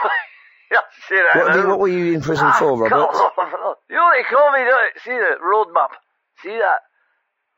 yeah, 0.73 0.79
see 1.09 1.17
that. 1.17 1.45
What, 1.45 1.55
you, 1.57 1.69
what 1.69 1.79
were 1.79 1.89
you 1.89 2.13
in 2.15 2.21
prison 2.21 2.47
Ah, 2.49 2.57
for, 2.59 2.77
Robert? 2.77 2.91
You 3.89 3.97
know 3.97 4.05
what 4.05 4.17
they 4.17 4.25
call 4.35 4.53
me, 4.53 4.59
don't 4.59 4.85
you? 4.95 5.01
See 5.05 5.11
the 5.11 5.37
road 5.43 5.69
map? 5.73 5.91
See 6.43 6.51
that? 6.51 6.81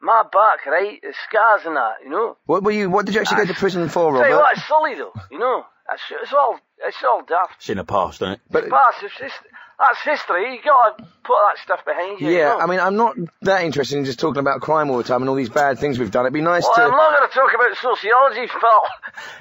My 0.00 0.22
back, 0.30 0.66
right? 0.66 1.00
The 1.02 1.14
scars 1.26 1.62
and 1.64 1.76
that, 1.76 2.04
you 2.04 2.10
know? 2.10 2.36
What 2.44 2.62
were 2.62 2.70
you? 2.70 2.90
What 2.90 3.06
did 3.06 3.14
you 3.14 3.20
actually 3.22 3.46
go 3.46 3.52
to 3.52 3.54
prison 3.58 3.88
for, 3.88 4.12
Tell 4.12 4.28
you 4.28 4.34
Robert? 4.34 4.36
what, 4.36 4.56
it's 4.56 4.66
silly 4.68 4.94
though, 4.94 5.12
you 5.30 5.38
know? 5.38 5.64
It's, 5.92 6.02
it's 6.22 6.32
all, 6.32 6.58
it's 6.86 7.02
all 7.02 7.22
daft. 7.26 7.54
It's 7.58 7.70
in 7.70 7.78
the 7.78 7.84
past, 7.84 8.20
isn't 8.20 8.34
it? 8.34 8.40
But 8.50 8.68
Past, 8.68 8.98
it's 9.02 9.16
just, 9.18 9.34
that's 9.78 10.02
history. 10.02 10.54
You 10.54 10.60
gotta 10.64 11.02
put 11.22 11.36
that 11.48 11.58
stuff 11.62 11.84
behind 11.84 12.20
you. 12.20 12.28
you 12.28 12.36
yeah, 12.38 12.50
know? 12.50 12.58
I 12.60 12.66
mean, 12.66 12.80
I'm 12.80 12.96
not 12.96 13.16
that 13.42 13.64
interested 13.64 13.98
in 13.98 14.04
just 14.04 14.18
talking 14.18 14.40
about 14.40 14.60
crime 14.60 14.90
all 14.90 14.98
the 14.98 15.04
time 15.04 15.22
and 15.22 15.28
all 15.28 15.34
these 15.34 15.48
bad 15.50 15.78
things 15.78 15.98
we've 15.98 16.10
done. 16.10 16.24
It'd 16.24 16.32
be 16.32 16.40
nice 16.40 16.62
Well, 16.64 16.86
I'm 16.86 16.90
not 16.90 17.18
going 17.18 17.28
to 17.28 17.34
talk 17.34 17.50
about 17.54 17.76
sociology, 17.76 18.46
Phil. 18.46 18.60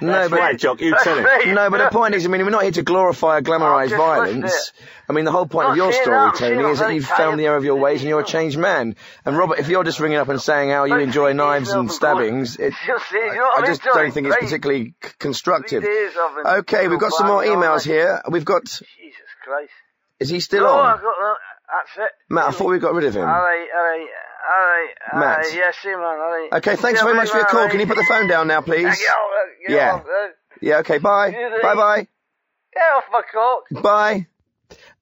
No, 0.00 0.12
That's 0.12 0.30
but 0.30 0.38
right, 0.40 0.58
Jock, 0.58 0.80
you 0.80 0.94
tell 1.02 1.18
him. 1.18 1.24
right. 1.24 1.48
No, 1.48 1.70
but 1.70 1.78
the 1.78 1.90
point 1.90 2.14
is, 2.14 2.24
I 2.24 2.28
mean, 2.28 2.42
we're 2.44 2.50
not 2.50 2.62
here 2.62 2.72
to 2.72 2.82
glorify 2.82 3.38
or 3.38 3.42
glamorise 3.42 3.92
Oh, 3.92 3.96
violence. 3.96 4.72
I 5.08 5.12
mean, 5.12 5.24
the 5.24 5.32
whole 5.32 5.46
point 5.46 5.68
of 5.70 5.76
your 5.76 5.92
story, 5.92 6.16
that, 6.16 6.34
Tony, 6.36 6.64
is 6.64 6.78
that 6.80 6.94
you've 6.94 7.04
found 7.06 7.38
the 7.38 7.44
tired. 7.44 7.48
error 7.48 7.56
of 7.56 7.64
your 7.64 7.76
ways 7.76 8.00
and 8.00 8.08
you're 8.08 8.20
a 8.20 8.24
changed 8.24 8.58
man. 8.58 8.96
And 9.24 9.36
Robert, 9.36 9.58
if 9.58 9.68
you're 9.68 9.84
just 9.84 10.00
ringing 10.00 10.18
up 10.18 10.28
and 10.28 10.40
saying 10.40 10.70
how 10.70 10.84
you 10.84 10.98
enjoy 10.98 11.32
knives 11.32 11.70
and 11.70 11.90
stabbings, 11.90 12.56
it, 12.56 12.72
Just 12.86 13.08
say, 13.10 13.18
you 13.18 13.34
know 13.34 13.42
I 13.42 13.46
what 13.48 13.58
I 13.58 13.60
mean, 13.62 13.70
just 13.70 13.82
don't 13.82 14.10
think 14.12 14.26
it's 14.26 14.36
particularly 14.36 14.94
constructive. 15.18 15.82
Three 15.82 15.92
days 15.92 16.12
I've 16.18 16.36
been 16.36 16.46
Okay, 16.60 16.88
we've 16.88 17.00
got 17.00 17.12
some 17.12 17.26
more 17.26 17.42
back 17.42 17.48
and 17.52 17.56
all 17.62 17.62
emails 17.62 17.84
here. 17.84 18.22
We've 18.30 18.44
got. 18.44 18.64
Jesus 18.64 18.82
Christ. 19.44 19.70
Is 20.20 20.28
he 20.28 20.40
still 20.40 20.64
no, 20.64 20.78
on? 20.80 20.94
I've 20.94 21.02
got, 21.02 21.14
uh, 21.18 21.34
that's 21.68 22.06
it. 22.06 22.10
Matt, 22.30 22.44
I 22.46 22.50
thought 22.52 22.68
we 22.68 22.78
got 22.78 22.94
rid 22.94 23.04
of 23.04 23.14
him. 23.14 23.22
Alright, 23.22 23.68
alright, 23.76 24.06
alright, 24.50 24.94
Matt. 25.14 25.22
alright, 25.22 25.54
yes, 25.54 25.76
see, 25.82 25.88
man, 25.90 25.98
alright. 25.98 26.52
Okay, 26.54 26.76
thanks 26.76 27.00
Yeah, 27.00 27.04
very 27.04 27.16
much 27.16 27.30
for 27.30 27.36
your 27.36 27.46
call. 27.46 27.68
Can 27.68 27.80
you 27.80 27.86
put 27.86 27.96
the 27.96 28.06
phone 28.08 28.28
down 28.28 28.48
now, 28.48 28.60
please? 28.60 28.84
Yeah, 28.84 28.94
get 28.94 29.78
off, 29.80 30.04
get 30.04 30.12
Yeah. 30.12 30.28
Yeah, 30.60 30.78
okay, 30.78 30.98
bye. 30.98 31.32
Bye 31.62 31.74
bye. 31.74 32.08
Get 32.72 32.82
off 32.94 33.04
my 33.10 33.22
cock. 33.32 33.82
Bye. 33.82 34.26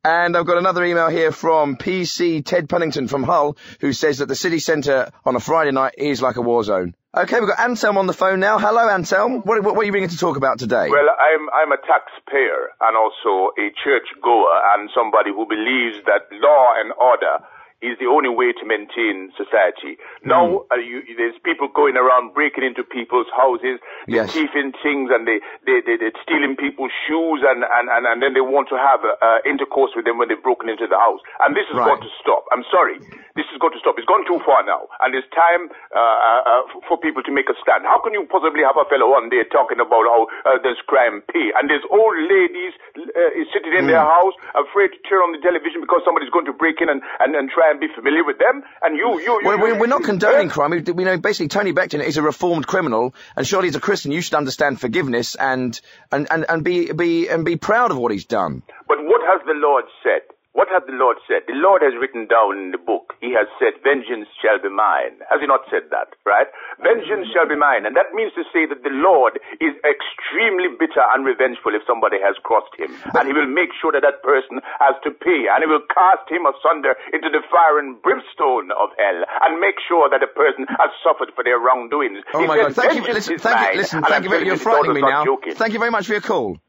And 0.04 0.36
I've 0.36 0.44
got 0.44 0.58
another 0.58 0.84
email 0.84 1.08
here 1.08 1.32
from 1.32 1.76
PC 1.78 2.44
Ted 2.44 2.68
Punnington 2.68 3.08
from 3.08 3.22
Hull, 3.22 3.56
who 3.80 3.94
says 3.94 4.18
that 4.18 4.26
the 4.26 4.34
city 4.34 4.58
centre 4.58 5.10
on 5.24 5.34
a 5.34 5.40
Friday 5.40 5.70
night 5.70 5.94
is 5.96 6.20
like 6.20 6.36
a 6.36 6.42
war 6.42 6.62
zone. 6.62 6.94
Okay, 7.16 7.40
we've 7.40 7.48
got 7.48 7.58
Anselm 7.58 7.96
on 7.96 8.06
the 8.06 8.12
phone 8.12 8.38
now. 8.38 8.58
Hello, 8.58 8.86
Anselm. 8.86 9.40
What, 9.46 9.62
what, 9.62 9.76
what 9.76 9.82
are 9.82 9.84
you 9.84 9.92
bringing 9.92 10.10
to 10.10 10.18
talk 10.18 10.36
about 10.36 10.58
today? 10.58 10.90
Well, 10.90 11.08
I'm 11.08 11.48
I'm 11.54 11.72
a 11.72 11.78
taxpayer 11.78 12.74
and 12.82 12.96
also 12.98 13.54
a 13.56 13.72
church 13.82 14.04
goer 14.20 14.60
and 14.74 14.90
somebody 14.94 15.30
who 15.30 15.46
believes 15.48 16.04
that 16.04 16.28
law 16.36 16.74
and 16.76 16.92
order 17.00 17.40
is 17.84 18.00
the 18.00 18.08
only 18.08 18.32
way 18.32 18.56
to 18.56 18.64
maintain 18.64 19.28
society. 19.36 20.00
Now, 20.24 20.64
uh, 20.72 20.80
you, 20.80 21.04
there's 21.20 21.36
people 21.44 21.68
going 21.68 21.96
around 22.00 22.32
breaking 22.32 22.64
into 22.64 22.82
people's 22.82 23.28
houses, 23.36 23.78
they're 24.08 24.24
Yes. 24.24 24.32
thieving 24.32 24.72
things, 24.80 25.12
and 25.12 25.28
they 25.28 25.38
they 25.68 25.84
they 25.84 25.96
they're 26.00 26.16
stealing 26.24 26.56
people's 26.56 26.92
shoes, 27.06 27.44
and 27.44 27.60
and 27.64 27.86
and, 27.92 28.08
and 28.08 28.18
then 28.24 28.32
they 28.32 28.40
want 28.44 28.72
to 28.72 28.78
have 28.80 29.04
uh, 29.04 29.38
intercourse 29.44 29.92
with 29.92 30.08
them 30.08 30.16
when 30.16 30.28
they've 30.32 30.40
broken 30.42 30.72
into 30.72 30.88
the 30.88 30.96
house. 30.98 31.20
And 31.44 31.52
this 31.54 31.68
has 31.68 31.76
Right. 31.76 31.92
got 31.92 32.00
to 32.00 32.10
stop. 32.20 32.48
I'm 32.56 32.64
sorry, 32.72 32.96
this 33.36 33.44
has 33.52 33.58
got 33.60 33.76
to 33.76 33.80
stop. 33.82 34.00
It's 34.00 34.08
gone 34.08 34.24
too 34.24 34.40
far 34.46 34.64
now, 34.64 34.88
and 35.04 35.12
it's 35.12 35.28
time 35.36 35.68
uh, 35.92 36.00
uh, 36.00 36.42
uh, 36.48 36.62
for 36.88 36.96
people 36.96 37.20
to 37.26 37.32
make 37.34 37.50
a 37.52 37.56
stand. 37.60 37.84
How 37.84 38.00
can 38.00 38.14
you 38.16 38.24
possibly 38.30 38.64
have 38.64 38.78
a 38.80 38.86
fellow 38.88 39.10
one 39.12 39.28
day 39.28 39.44
talking 39.52 39.82
about 39.82 40.06
how 40.08 40.20
uh, 40.48 40.56
there's 40.62 40.80
crime 40.88 41.20
pay, 41.28 41.52
and 41.58 41.68
there's 41.68 41.84
old 41.90 42.16
ladies 42.16 42.72
uh, 42.96 43.32
sitting 43.52 43.74
in 43.74 43.84
Hmm. 43.84 43.90
their 43.90 44.04
house 44.06 44.38
afraid 44.54 44.94
to 44.94 45.00
turn 45.04 45.20
on 45.26 45.34
the 45.34 45.42
television 45.42 45.82
because 45.82 46.00
somebody's 46.06 46.30
going 46.30 46.46
to 46.46 46.54
break 46.54 46.78
in 46.78 46.86
and, 46.88 47.02
and, 47.18 47.34
and 47.34 47.50
try 47.50 47.73
and 47.74 47.80
be 47.80 47.88
familiar 47.94 48.24
with 48.24 48.38
them, 48.38 48.62
and 48.82 48.96
you 48.96 49.20
you, 49.20 49.40
you 49.42 49.58
we're, 49.58 49.78
we're 49.78 49.86
not 49.86 50.04
condoning 50.04 50.48
crime. 50.48 50.70
We, 50.70 50.80
we 50.80 51.04
know 51.04 51.18
basically 51.18 51.48
Tony 51.48 51.72
Beckton 51.72 52.02
is 52.02 52.16
a 52.16 52.22
reformed 52.22 52.66
criminal, 52.66 53.14
and 53.36 53.46
surely 53.46 53.68
as 53.68 53.76
a 53.76 53.80
Christian 53.80 54.12
you 54.12 54.20
should 54.22 54.34
understand 54.34 54.80
forgiveness 54.80 55.34
and 55.34 55.78
and, 56.10 56.26
and, 56.30 56.46
and 56.48 56.64
be 56.64 56.92
be 56.92 57.28
and 57.28 57.44
be 57.44 57.56
proud 57.56 57.90
of 57.90 57.98
what 57.98 58.12
he's 58.12 58.24
done. 58.24 58.62
But 58.88 58.98
what 59.02 59.20
has 59.22 59.40
the 59.46 59.54
Lord 59.54 59.84
said? 60.02 60.22
What 60.54 60.70
has 60.70 60.86
the 60.86 60.94
Lord 60.94 61.18
said? 61.26 61.42
The 61.50 61.58
Lord 61.58 61.82
has 61.82 61.98
written 61.98 62.30
down 62.30 62.54
in 62.62 62.70
the 62.70 62.78
book. 62.78 63.18
He 63.18 63.34
has 63.34 63.50
said, 63.58 63.74
vengeance 63.82 64.30
shall 64.38 64.62
be 64.62 64.70
mine. 64.70 65.18
Has 65.26 65.42
he 65.42 65.50
not 65.50 65.66
said 65.66 65.90
that? 65.90 66.14
Right? 66.22 66.46
Vengeance 66.78 67.26
shall 67.34 67.50
be 67.50 67.58
mine. 67.58 67.82
And 67.82 67.98
that 67.98 68.14
means 68.14 68.30
to 68.38 68.46
say 68.54 68.62
that 68.70 68.86
the 68.86 68.94
Lord 68.94 69.42
is 69.58 69.74
extremely 69.82 70.70
bitter 70.78 71.02
and 71.10 71.26
revengeful 71.26 71.74
if 71.74 71.82
somebody 71.90 72.22
has 72.22 72.38
crossed 72.46 72.70
him. 72.78 72.94
and 73.18 73.26
he 73.26 73.34
will 73.34 73.50
make 73.50 73.74
sure 73.82 73.90
that 73.90 74.06
that 74.06 74.22
person 74.22 74.62
has 74.78 74.94
to 75.02 75.10
pay. 75.10 75.50
And 75.50 75.66
he 75.66 75.68
will 75.68 75.82
cast 75.90 76.30
him 76.30 76.46
asunder 76.46 76.94
into 77.10 77.34
the 77.34 77.42
fire 77.50 77.82
and 77.82 77.98
brimstone 77.98 78.70
of 78.78 78.94
hell. 78.94 79.26
And 79.42 79.58
make 79.58 79.82
sure 79.90 80.06
that 80.06 80.22
the 80.22 80.30
person 80.30 80.70
has 80.70 80.94
suffered 81.02 81.34
for 81.34 81.42
their 81.42 81.58
wrongdoings. 81.58 82.22
Oh 82.30 82.40
He 82.40 82.46
my 82.46 82.62
God! 82.62 82.78
Thank 82.78 82.94
you. 82.94 83.02
Listen, 83.10 83.42
thank 83.42 83.74
you. 83.74 83.82
Listen, 83.82 84.06
thank 84.06 84.22
you. 84.22 84.30
You're 84.38 84.56
frightening 84.62 84.94
me 84.94 85.02
now. 85.02 85.26
joking. 85.26 85.58
Thank 85.58 85.74
you 85.74 85.82
very 85.82 85.90
much 85.90 86.06
for 86.06 86.14
your 86.14 86.22
call. 86.22 86.62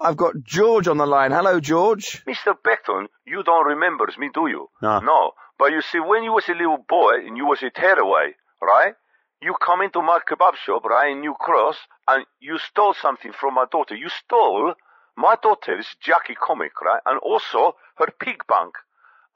I've 0.00 0.16
got 0.16 0.42
George 0.44 0.86
on 0.86 0.98
the 0.98 1.06
line. 1.06 1.32
Hello, 1.32 1.58
George. 1.58 2.24
Mr. 2.24 2.54
Beckton, 2.64 3.06
you 3.26 3.42
don't 3.42 3.66
remember 3.66 4.08
me, 4.18 4.30
do 4.32 4.46
you? 4.46 4.70
No. 4.80 5.00
No. 5.00 5.32
But 5.58 5.72
you 5.72 5.82
see, 5.82 5.98
when 5.98 6.22
you 6.22 6.32
was 6.32 6.48
a 6.48 6.54
little 6.54 6.84
boy 6.88 7.14
and 7.26 7.36
you 7.36 7.46
was 7.46 7.62
a 7.62 7.70
tearaway, 7.70 8.34
right? 8.62 8.94
You 9.42 9.54
come 9.64 9.82
into 9.82 10.00
my 10.00 10.20
kebab 10.20 10.54
shop, 10.54 10.84
right, 10.84 11.10
in 11.10 11.20
New 11.20 11.34
Cross, 11.34 11.76
and 12.06 12.24
you 12.38 12.58
stole 12.58 12.94
something 12.94 13.32
from 13.32 13.54
my 13.54 13.66
daughter. 13.70 13.96
You 13.96 14.08
stole 14.08 14.74
my 15.16 15.36
daughter's 15.42 15.86
Jackie 16.00 16.36
comic, 16.36 16.80
right? 16.80 17.00
And 17.04 17.18
also 17.18 17.74
her 17.96 18.06
pig 18.20 18.46
bank. 18.48 18.74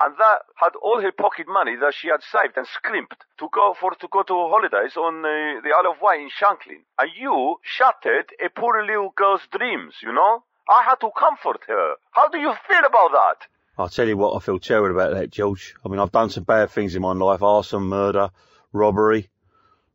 And 0.01 0.15
that 0.19 0.43
had 0.57 0.75
all 0.83 1.01
her 1.01 1.13
pocket 1.13 1.47
money 1.49 1.77
that 1.77 1.95
she 1.95 2.09
had 2.09 2.23
saved 2.23 2.57
and 2.57 2.67
scrimped 2.67 3.25
to 3.39 3.49
go 3.53 3.75
for 3.79 3.95
to 3.95 4.09
go 4.09 4.23
to 4.23 4.35
holidays 4.35 4.97
on 4.97 5.25
uh, 5.25 5.61
the 5.63 5.71
Isle 5.71 5.93
of 5.93 6.01
Wight 6.01 6.21
in 6.21 6.31
Shanklin. 6.31 6.83
And 6.99 7.11
you 7.17 7.57
shattered 7.63 8.31
a 8.45 8.49
poor 8.49 8.85
little 8.85 9.13
girl's 9.15 9.47
dreams, 9.57 9.95
you 10.03 10.13
know? 10.13 10.45
I 10.69 10.83
had 10.85 10.97
to 11.01 11.11
comfort 11.19 11.61
her. 11.69 11.95
How 12.13 12.29
do 12.29 12.39
you 12.39 12.53
feel 12.69 12.79
about 12.87 13.11
that? 13.13 13.47
I'll 13.79 13.89
tell 13.89 14.07
you 14.07 14.17
what, 14.17 14.37
I 14.37 14.41
feel 14.41 14.59
terrible 14.59 14.91
about 14.97 15.15
that, 15.15 15.31
George. 15.31 15.75
I 15.85 15.89
mean, 15.89 15.99
I've 15.99 16.13
done 16.13 16.31
some 16.31 16.45
bad 16.45 16.71
things 16.71 16.95
in 16.95 17.03
my 17.03 17.13
life. 17.13 17.43
Arson, 17.43 17.83
murder, 17.83 18.31
robbery. 18.73 19.31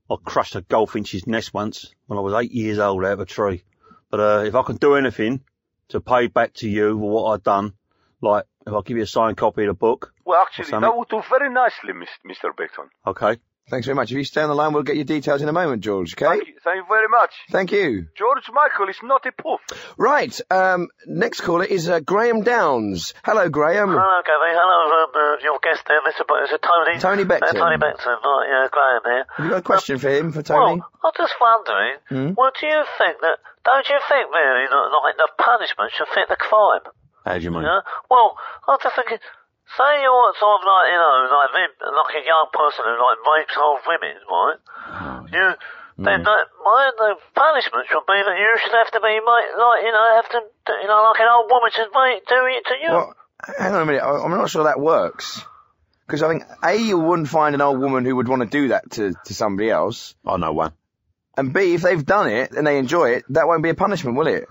I 0.10 0.16
crushed 0.24 0.56
a 0.56 0.62
goldfinch's 0.62 1.28
nest 1.28 1.54
once 1.54 1.94
when 2.08 2.18
I 2.18 2.22
was 2.22 2.34
eight 2.34 2.52
years 2.52 2.80
old 2.80 3.04
out 3.06 3.14
of 3.14 3.20
a 3.20 3.26
tree. 3.26 3.64
But, 4.10 4.20
uh, 4.20 4.44
if 4.46 4.56
I 4.56 4.64
can 4.64 4.78
do 4.78 4.96
anything 4.96 5.42
to 5.90 6.00
pay 6.02 6.28
back 6.28 6.54
to 6.56 6.70
you 6.70 6.98
for 6.98 7.10
what 7.10 7.32
I've 7.34 7.44
done, 7.44 7.74
like, 8.22 8.46
if 8.66 8.74
I 8.74 8.82
give 8.82 8.98
you 8.98 9.04
a 9.04 9.08
signed 9.08 9.38
copy 9.38 9.64
of 9.64 9.68
the 9.68 9.74
book, 9.74 10.14
Well, 10.26 10.42
actually, 10.42 10.72
that 10.72 10.98
would 10.98 11.10
do 11.10 11.22
very 11.30 11.50
nicely, 11.50 11.94
Mr. 11.94 12.52
Beckton. 12.58 12.90
okay? 13.06 13.40
Thanks 13.70 13.86
very 13.86 13.96
much. 13.96 14.12
If 14.12 14.18
you 14.18 14.24
stay 14.24 14.42
on 14.42 14.48
the 14.48 14.56
line, 14.56 14.72
we'll 14.72 14.84
get 14.84 14.96
your 14.96 15.04
details 15.04 15.42
in 15.42 15.50
a 15.50 15.54
moment, 15.54 15.84
George. 15.84 16.14
Okay? 16.14 16.26
Thank 16.26 16.48
you, 16.48 16.54
thank 16.64 16.78
you 16.78 16.86
very 16.88 17.10
much. 17.10 17.34
Thank 17.52 17.72
you. 17.74 18.08
George 18.18 18.44
Michael 18.54 18.88
is 18.88 18.96
not 19.04 19.26
a 19.26 19.32
poof. 19.34 19.60
Right. 19.98 20.40
Um, 20.50 20.88
next 21.06 21.42
caller 21.42 21.66
is 21.66 21.90
uh, 21.90 22.00
Graham 22.00 22.44
Downs. 22.44 23.14
Hello, 23.26 23.50
Graham. 23.50 23.90
Hello, 23.90 24.22
Gary. 24.26 24.56
Hello, 24.56 25.04
um, 25.04 25.12
uh, 25.14 25.44
your 25.44 25.60
guest 25.62 25.84
there, 25.86 26.00
Mr. 26.00 26.24
B- 26.26 26.46
is 26.46 26.54
it 26.54 26.62
Tony? 26.64 27.00
Tony 27.00 27.24
Beckton. 27.26 27.60
Uh, 27.60 27.60
Tony 27.60 27.76
Beckton. 27.76 28.16
Right, 28.24 28.48
yeah, 28.48 28.68
Graham 28.72 29.02
here. 29.04 29.26
Have 29.36 29.46
you 29.46 29.52
got 29.52 29.60
a 29.60 29.62
question 29.68 29.98
for 30.00 30.10
him, 30.10 30.32
for 30.32 30.42
Tony? 30.44 30.80
Well, 30.80 30.90
I'm 31.04 31.12
just 31.18 31.34
wondering, 31.42 31.96
Hmm? 32.08 32.32
well, 32.38 32.52
do 32.58 32.68
you 32.68 32.84
think 32.98 33.20
that, 33.20 33.38
don't 33.66 33.88
you 33.90 34.00
think 34.08 34.32
really 34.32 34.66
that, 34.72 35.00
like, 35.04 35.18
the 35.18 35.28
punishment 35.44 35.92
should 35.92 36.08
fit 36.16 36.30
the 36.30 36.38
crime? 36.40 36.88
How 37.26 37.38
do 37.38 37.44
you 37.44 37.52
mean? 37.52 37.64
Yeah? 37.64 37.82
Well, 38.10 38.38
I'm 38.66 38.78
just 38.82 38.96
thinking, 38.96 39.18
say 39.76 40.02
you're 40.02 40.32
sort 40.40 40.62
of 40.62 40.64
like, 40.64 40.88
you 40.94 41.00
know, 41.00 41.16
like, 41.28 41.52
like 41.82 42.16
a 42.16 42.24
young 42.24 42.48
person 42.54 42.88
who, 42.88 42.96
like, 42.96 43.20
rapes 43.26 43.58
old 43.60 43.84
women, 43.84 44.16
right? 44.30 44.60
You, 45.34 45.46
then 45.98 46.22
hmm. 46.22 46.30
that, 46.30 46.44
my, 46.64 46.92
the 46.96 47.10
punishment 47.34 47.90
should 47.90 48.06
be 48.06 48.22
that 48.22 48.38
you 48.38 48.52
should 48.62 48.78
have 48.78 48.92
to 48.94 49.02
be, 49.02 49.18
mate, 49.18 49.52
like, 49.58 49.82
you 49.84 49.92
know, 49.92 50.06
have 50.16 50.30
to, 50.30 50.40
you 50.82 50.88
know, 50.88 51.02
like 51.10 51.20
an 51.20 51.28
old 51.28 51.50
woman 51.50 51.72
should 51.74 51.92
mate, 51.92 52.22
do 52.30 52.40
it 52.48 52.64
to 52.70 52.76
you. 52.80 52.92
Well, 52.92 53.16
hang 53.58 53.74
on 53.74 53.82
a 53.82 53.86
minute. 53.86 54.04
I- 54.04 54.24
I'm 54.24 54.32
not 54.32 54.50
sure 54.50 54.66
that 54.66 54.80
works. 54.80 55.42
Because 56.06 56.24
I 56.24 56.30
think, 56.30 56.44
A, 56.64 56.76
you 56.76 56.98
wouldn't 56.98 57.28
find 57.28 57.54
an 57.54 57.62
old 57.62 57.80
woman 57.80 58.06
who 58.06 58.16
would 58.16 58.30
want 58.30 58.42
to 58.44 58.48
do 58.48 58.70
that 58.70 58.92
to, 58.92 59.14
to 59.26 59.34
somebody 59.34 59.70
else. 59.70 60.16
Oh, 60.26 60.36
I 60.36 60.38
know 60.38 60.54
one. 60.54 60.72
And 61.36 61.54
B, 61.54 61.74
if 61.74 61.82
they've 61.82 62.06
done 62.06 62.30
it 62.30 62.52
and 62.52 62.66
they 62.66 62.78
enjoy 62.78 63.10
it, 63.12 63.26
that 63.30 63.48
won't 63.48 63.62
be 63.62 63.70
a 63.70 63.76
punishment, 63.76 64.18
will 64.18 64.28
it? 64.28 64.48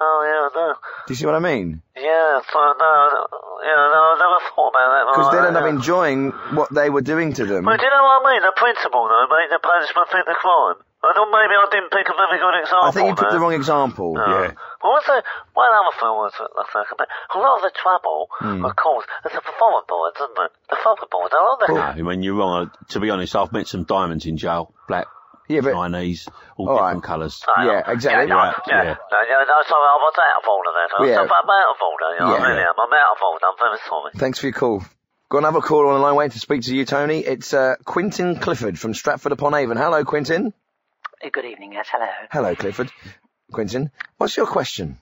Oh, 0.00 0.50
yeah, 0.54 0.60
no. 0.60 0.74
Do 1.06 1.12
you 1.12 1.16
see 1.16 1.26
what 1.26 1.34
I 1.34 1.38
mean? 1.38 1.82
Yeah, 1.94 2.40
so 2.50 2.58
no, 2.78 3.26
you 3.64 3.74
know, 3.74 3.88
no, 3.88 4.00
I 4.12 4.14
never 4.20 4.40
thought 4.52 4.70
about 4.76 4.88
that. 4.92 5.02
Because 5.08 5.26
like 5.26 5.34
they'd 5.40 5.48
end 5.48 5.56
up 5.56 5.66
enjoying 5.66 6.30
what 6.54 6.68
they 6.72 6.90
were 6.92 7.00
doing 7.02 7.32
to 7.40 7.44
them. 7.48 7.64
But 7.64 7.80
do 7.80 7.86
you 7.86 7.90
know 7.90 8.04
what 8.04 8.22
I 8.22 8.32
mean? 8.36 8.42
The 8.44 8.52
principle, 8.54 9.08
though, 9.08 9.26
mate, 9.32 9.48
the 9.50 9.58
punishment 9.64 10.06
fit 10.12 10.24
the 10.28 10.36
crime. 10.36 10.78
I 11.04 11.12
thought 11.12 11.28
maybe 11.28 11.52
I 11.52 11.68
didn't 11.68 11.92
pick 11.92 12.08
a 12.08 12.16
very 12.16 12.40
good 12.40 12.56
example. 12.64 12.88
I 12.88 12.90
think 12.92 13.08
you 13.08 13.14
picked 13.16 13.32
the 13.32 13.40
wrong 13.40 13.52
example. 13.52 14.14
No. 14.16 14.24
Yeah. 14.24 14.56
Well, 14.80 14.92
what's 14.96 15.04
the, 15.04 15.20
one 15.52 15.68
other 15.68 15.92
thing 16.00 16.14
was, 16.16 16.32
uh, 16.40 16.48
I 16.48 16.64
think, 16.72 16.88
about, 16.96 17.08
a 17.34 17.38
lot 17.38 17.56
of 17.60 17.62
the 17.68 17.72
trouble, 17.76 18.28
Hmm. 18.40 18.64
of 18.64 18.72
course, 18.76 19.04
is 19.26 19.32
the 19.32 19.40
performance 19.44 19.84
boards, 19.88 20.16
isn't 20.16 20.38
it? 20.48 20.50
The 20.70 20.76
focus 20.80 21.08
boards, 21.12 21.34
I 21.36 21.44
love 21.44 21.60
No, 21.68 21.74
that. 21.76 21.96
I 21.96 22.02
mean, 22.02 22.22
you're 22.22 22.36
wrong. 22.36 22.70
To 22.96 23.00
be 23.00 23.10
honest, 23.10 23.36
I've 23.36 23.52
met 23.52 23.68
some 23.68 23.84
diamonds 23.84 24.24
in 24.24 24.38
jail. 24.38 24.72
Black, 24.88 25.06
Yeah, 25.48 25.60
but 25.60 25.72
Chinese, 25.72 26.26
all, 26.56 26.68
All 26.70 26.76
different 26.76 26.94
right. 26.96 27.02
colours. 27.06 27.42
yeah, 27.58 27.82
exactly. 27.90 28.28
Yeah, 28.28 28.34
Right, 28.34 28.54
yeah. 28.66 28.82
yeah. 28.82 28.96
No, 29.12 29.18
yeah, 29.28 29.44
no, 29.46 29.62
sorry, 29.68 29.88
I 29.88 29.98
was 30.00 30.14
out 30.18 30.42
of 30.42 30.48
order 30.48 30.70
there. 30.72 30.98
I'm, 30.98 31.06
Yeah. 31.08 31.20
I'm 31.20 31.50
out 31.50 31.74
of 31.74 31.82
order, 31.82 32.14
you 32.14 32.20
know, 32.20 32.36
Yeah. 32.38 32.42
I 32.44 32.48
really 32.48 32.62
am. 32.62 32.74
I'm 32.78 32.92
out 32.92 33.16
of 33.16 33.22
order, 33.22 33.44
I'm 33.46 33.58
very 33.58 33.78
sorry. 33.88 34.10
Thanks 34.16 34.38
for 34.38 34.46
your 34.46 34.54
call. 34.54 34.82
Got 35.28 35.38
another 35.38 35.60
caller 35.60 35.88
on 35.88 35.94
the 35.94 36.00
line 36.00 36.14
waiting 36.14 36.32
to 36.32 36.38
speak 36.38 36.62
to 36.62 36.74
you, 36.74 36.84
Tony. 36.84 37.18
It's 37.20 37.52
uh, 37.52 37.74
Quintin 37.84 38.36
Clifford 38.40 38.78
from 38.78 38.94
Stratford 38.94 39.32
upon 39.32 39.54
Avon. 39.54 39.76
Hello, 39.76 40.04
Quintin. 40.04 40.52
Good 41.32 41.44
evening, 41.44 41.72
yes, 41.72 41.88
hello. 41.90 42.06
Hello, 42.30 42.54
Clifford. 42.54 42.90
Quintin, 43.52 43.90
what's 44.18 44.36
your 44.36 44.46
question? 44.46 44.98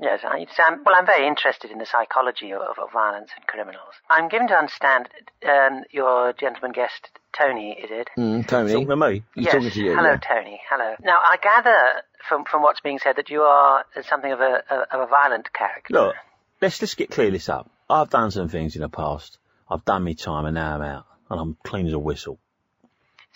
Yes, 0.00 0.20
I, 0.22 0.40
it's, 0.40 0.52
um, 0.58 0.82
well, 0.84 0.94
I'm 0.94 1.06
very 1.06 1.26
interested 1.26 1.70
in 1.70 1.78
the 1.78 1.86
psychology 1.86 2.52
of, 2.52 2.60
of 2.78 2.92
violence 2.92 3.30
and 3.36 3.46
criminals. 3.46 3.94
I'm 4.10 4.28
given 4.28 4.48
to 4.48 4.54
understand 4.54 5.08
um, 5.48 5.82
your 5.90 6.32
gentleman 6.34 6.72
guest, 6.72 7.08
Tony, 7.38 7.70
is 7.72 7.90
it? 7.90 8.08
Mm, 8.18 8.46
Tony. 8.46 8.72
Talking 8.72 8.88
to 8.88 8.96
me? 8.96 9.22
He's 9.34 9.44
yes. 9.44 9.54
talking 9.54 9.70
to 9.70 9.80
you. 9.80 9.94
Hello, 9.94 10.10
yeah. 10.10 10.16
Tony. 10.16 10.60
Hello. 10.68 10.94
Now, 11.02 11.18
I 11.18 11.36
gather 11.40 12.02
from 12.28 12.44
from 12.44 12.62
what's 12.62 12.80
being 12.80 12.98
said 12.98 13.16
that 13.16 13.30
you 13.30 13.42
are 13.42 13.84
something 14.08 14.32
of 14.32 14.40
a 14.40 14.62
of 14.92 15.00
a 15.00 15.06
violent 15.06 15.52
character. 15.52 15.94
Look, 15.94 16.14
let's 16.60 16.78
just 16.78 16.96
get 16.96 17.10
clear 17.10 17.30
this 17.30 17.48
up. 17.48 17.70
I've 17.88 18.10
done 18.10 18.30
some 18.30 18.48
things 18.48 18.76
in 18.76 18.82
the 18.82 18.88
past. 18.88 19.38
I've 19.70 19.84
done 19.84 20.04
my 20.04 20.14
time 20.14 20.46
and 20.46 20.54
now 20.54 20.74
I'm 20.74 20.82
out. 20.82 21.06
And 21.30 21.40
I'm 21.40 21.56
clean 21.62 21.86
as 21.86 21.92
a 21.92 21.98
whistle. 21.98 22.38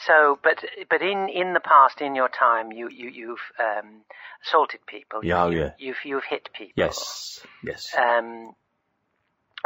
So, 0.07 0.38
but 0.43 0.65
but 0.91 1.03
in 1.03 1.29
in 1.29 1.53
the 1.53 1.61
past, 1.61 2.01
in 2.01 2.15
your 2.15 2.29
time, 2.29 2.73
you 2.73 2.88
you 2.88 3.09
you've 3.09 3.53
um, 3.61 4.03
assaulted 4.45 4.81
people. 4.87 5.25
Yeah, 5.25 5.45
oh, 5.45 5.51
you, 5.51 5.61
yeah. 5.61 5.71
You've 5.79 6.05
you've 6.05 6.25
hit 6.25 6.49
people. 6.53 6.73
Yes. 6.75 7.41
Yes. 7.62 7.95
Um, 7.97 8.55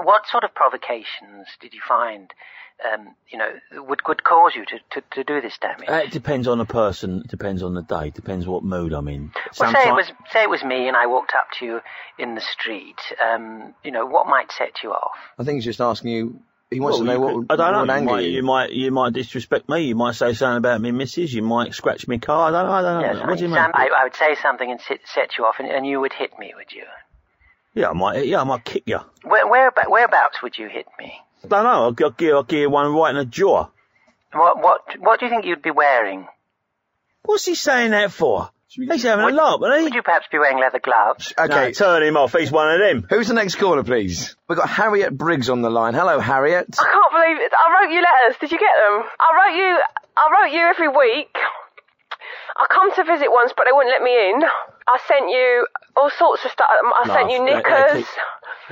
what 0.03 0.27
sort 0.31 0.45
of 0.45 0.55
provocations 0.55 1.47
did 1.61 1.75
you 1.75 1.81
find? 1.87 2.33
Um, 2.85 3.15
you 3.33 3.39
know, 3.39 3.49
would 3.89 4.01
would 4.07 4.23
cause 4.23 4.53
you 4.55 4.67
to, 4.67 4.79
to, 5.01 5.07
to 5.13 5.25
do 5.25 5.41
this 5.41 5.57
damage? 5.59 5.89
Uh, 5.89 6.05
it 6.07 6.11
depends 6.11 6.47
on 6.47 6.59
the 6.59 6.67
person. 6.67 7.23
It 7.25 7.31
depends 7.31 7.63
on 7.63 7.73
the 7.73 7.81
day. 7.83 8.09
It 8.09 8.15
depends 8.15 8.47
what 8.47 8.63
mood 8.65 8.93
I'm 8.93 9.09
in. 9.09 9.33
Well, 9.59 9.73
say 9.73 9.89
it 9.89 9.93
was 9.95 10.07
say 10.31 10.43
it 10.43 10.51
was 10.51 10.63
me, 10.63 10.87
and 10.87 10.95
I 10.95 11.07
walked 11.07 11.33
up 11.35 11.47
to 11.59 11.65
you 11.65 11.81
in 12.19 12.35
the 12.35 12.43
street. 12.43 12.97
Um, 13.27 13.75
you 13.83 13.93
know, 13.93 14.05
what 14.05 14.27
might 14.27 14.53
set 14.53 14.83
you 14.83 14.91
off? 14.93 15.13
I 15.39 15.45
think 15.45 15.57
he's 15.57 15.65
just 15.65 15.81
asking 15.81 16.11
you. 16.11 16.41
He 16.71 16.81
wants 16.81 16.99
Well, 16.99 17.07
to 17.07 17.07
know 17.07 17.13
you 17.15 17.21
what, 17.21 17.29
could- 17.29 17.37
would- 17.37 17.53
I 17.53 17.57
don't 17.57 17.73
what 17.73 17.81
would 17.81 17.87
know. 17.87 17.95
You 17.95 17.99
anger 18.01 18.11
might, 18.13 18.25
you. 18.25 18.31
you 18.31 18.43
might, 18.43 18.73
you 18.73 18.91
might 18.91 19.13
disrespect 19.15 19.69
me. 19.71 19.83
You 19.83 19.95
might 19.95 20.17
say 20.17 20.35
something 20.35 20.59
about 20.59 20.81
me, 20.83 20.91
missus. 20.91 21.33
You 21.33 21.43
might 21.43 21.73
scratch 21.75 22.07
me 22.09 22.19
car. 22.19 22.49
I 22.49 22.51
don't 22.51 22.67
know. 22.67 22.73
I 22.73 22.83
don't 22.83 23.17
know. 23.21 23.27
What 23.27 23.39
do 23.39 23.45
you 23.45 23.49
mean? 23.49 23.57
I, 23.59 23.89
I 24.01 24.03
would 24.05 24.17
say 24.17 24.35
something 24.43 24.69
and 24.71 24.81
sit, 24.81 25.01
set 25.07 25.39
you 25.39 25.45
off, 25.45 25.55
and, 25.61 25.69
and 25.71 25.87
you 25.87 26.01
would 26.01 26.13
hit 26.13 26.37
me, 26.39 26.53
would 26.57 26.73
you? 26.73 26.83
Yeah, 27.77 27.91
I 27.91 27.93
might. 27.93 28.27
Yeah, 28.27 28.41
I 28.41 28.45
might 28.45 28.65
kick 28.65 28.85
you. 28.87 28.99
Where, 29.23 29.47
where 29.47 29.71
whereabouts 29.87 30.43
would 30.43 30.57
you 30.57 30.67
hit 30.67 30.87
me? 30.99 31.13
I 31.45 31.49
don't 31.49 31.63
know. 31.65 31.69
I'll, 31.69 31.83
I'll, 31.85 32.11
give, 32.11 32.35
I'll 32.35 32.43
give 32.43 32.59
you 32.61 32.71
one 32.71 32.93
right 32.95 33.11
in 33.11 33.17
the 33.17 33.27
jaw. 33.27 33.69
What 34.33 34.63
what 34.63 34.81
what 34.99 35.21
do 35.21 35.27
you 35.27 35.31
think 35.31 35.45
you'd 35.45 35.61
be 35.63 35.71
wearing? 35.71 36.27
What's 37.25 37.45
he 37.45 37.55
saying 37.55 37.91
that 37.91 38.13
for? 38.13 38.49
He's 38.69 39.03
having 39.03 39.25
a 39.27 39.29
laugh, 39.31 39.61
isn't 39.63 39.79
he? 39.79 39.85
Would 39.85 39.95
you 39.95 40.03
perhaps 40.03 40.27
be 40.33 40.39
wearing 40.39 40.59
leather 40.59 40.81
gloves? 40.81 41.33
Okay, 41.39 41.49
No, 41.69 41.71
turn 41.73 42.03
him 42.03 42.17
off. 42.17 42.33
He's 42.33 42.51
one 42.51 42.73
of 42.73 42.81
them. 42.81 43.07
who's 43.09 43.29
the 43.29 43.35
next 43.35 43.55
caller, 43.57 43.83
please? 43.85 44.37
We've 44.49 44.59
got 44.59 44.69
Harriet 44.69 45.17
Briggs 45.17 45.49
on 45.49 45.63
the 45.63 45.71
line. 45.71 45.95
Hello, 45.95 46.19
Harriet. 46.19 46.67
I 46.79 46.85
can't 46.85 47.13
believe 47.13 47.41
it. 47.45 47.53
I 47.53 47.73
wrote 47.85 47.93
you 47.93 48.01
letters. 48.03 48.41
Did 48.41 48.53
you 48.53 48.59
get 48.59 48.73
them? 48.89 49.05
I 49.21 49.29
wrote 49.37 49.57
you. 49.57 49.81
I 50.17 50.29
wrote 50.33 50.53
you 50.53 50.61
every 50.67 50.89
week. 50.89 51.35
I 52.57 52.67
come 52.71 52.95
to 52.95 53.05
visit 53.05 53.29
once, 53.31 53.53
but 53.57 53.67
they 53.67 53.73
wouldn't 53.73 53.93
let 53.93 54.03
me 54.03 54.31
in. 54.31 54.43
I 54.89 54.99
sent 55.09 55.29
you 55.31 55.67
all 55.97 56.11
sorts 56.11 56.45
of 56.45 56.51
stuff. 56.53 56.69
I 56.71 57.07
sent 57.07 57.31
you 57.31 57.39
Laugh. 57.43 57.47
They- 57.47 57.53
they 57.53 57.55
knickers. 57.57 58.07
keep- 58.07 58.23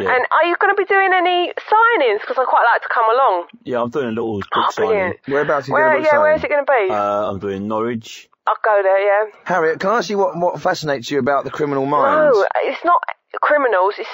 Yeah. 0.06 0.10
And 0.14 0.26
are 0.32 0.44
you 0.46 0.56
going 0.58 0.74
to 0.74 0.78
be 0.78 0.84
doing 0.86 1.12
any 1.14 1.52
signings? 1.70 2.20
Because 2.20 2.36
I'd 2.38 2.46
quite 2.46 2.64
like 2.72 2.82
to 2.82 2.88
come 2.92 3.08
along. 3.14 3.46
yeah, 3.62 3.80
I'm 3.80 3.90
doing 3.90 4.06
a 4.06 4.10
little 4.10 4.38
book 4.38 4.46
Oh, 4.56 4.70
signing. 4.70 4.90
brilliant. 4.90 5.16
Whereabouts 5.28 5.66
are 5.66 5.70
you 5.70 5.74
Where, 5.74 5.90
going 5.90 6.02
to 6.02 6.08
yeah, 6.12 6.18
where 6.18 6.34
is 6.34 6.42
it 6.44 6.48
going 6.50 6.66
to 6.66 6.72
be? 6.72 6.90
Uh, 6.92 7.30
I'm 7.30 7.38
doing 7.38 7.68
Norwich. 7.68 8.28
I'll 8.46 8.56
go 8.64 8.80
there, 8.82 8.98
yeah. 9.00 9.30
Harriet, 9.44 9.78
can 9.80 9.90
I 9.90 9.98
ask 9.98 10.10
you 10.10 10.18
what, 10.18 10.36
what 10.36 10.60
fascinates 10.60 11.10
you 11.10 11.18
about 11.20 11.44
the 11.44 11.50
criminal 11.50 11.86
mind? 11.86 12.32
No, 12.34 12.46
it's 12.62 12.84
not 12.84 13.00
criminals. 13.40 13.94
It's 13.98 14.10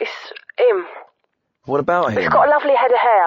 it's 0.00 0.32
him. 0.58 0.86
What 1.66 1.80
about 1.80 2.12
him? 2.12 2.20
He's 2.22 2.28
got 2.28 2.46
a 2.46 2.50
lovely 2.50 2.74
head 2.74 2.90
of 2.92 2.98
hair. 2.98 3.26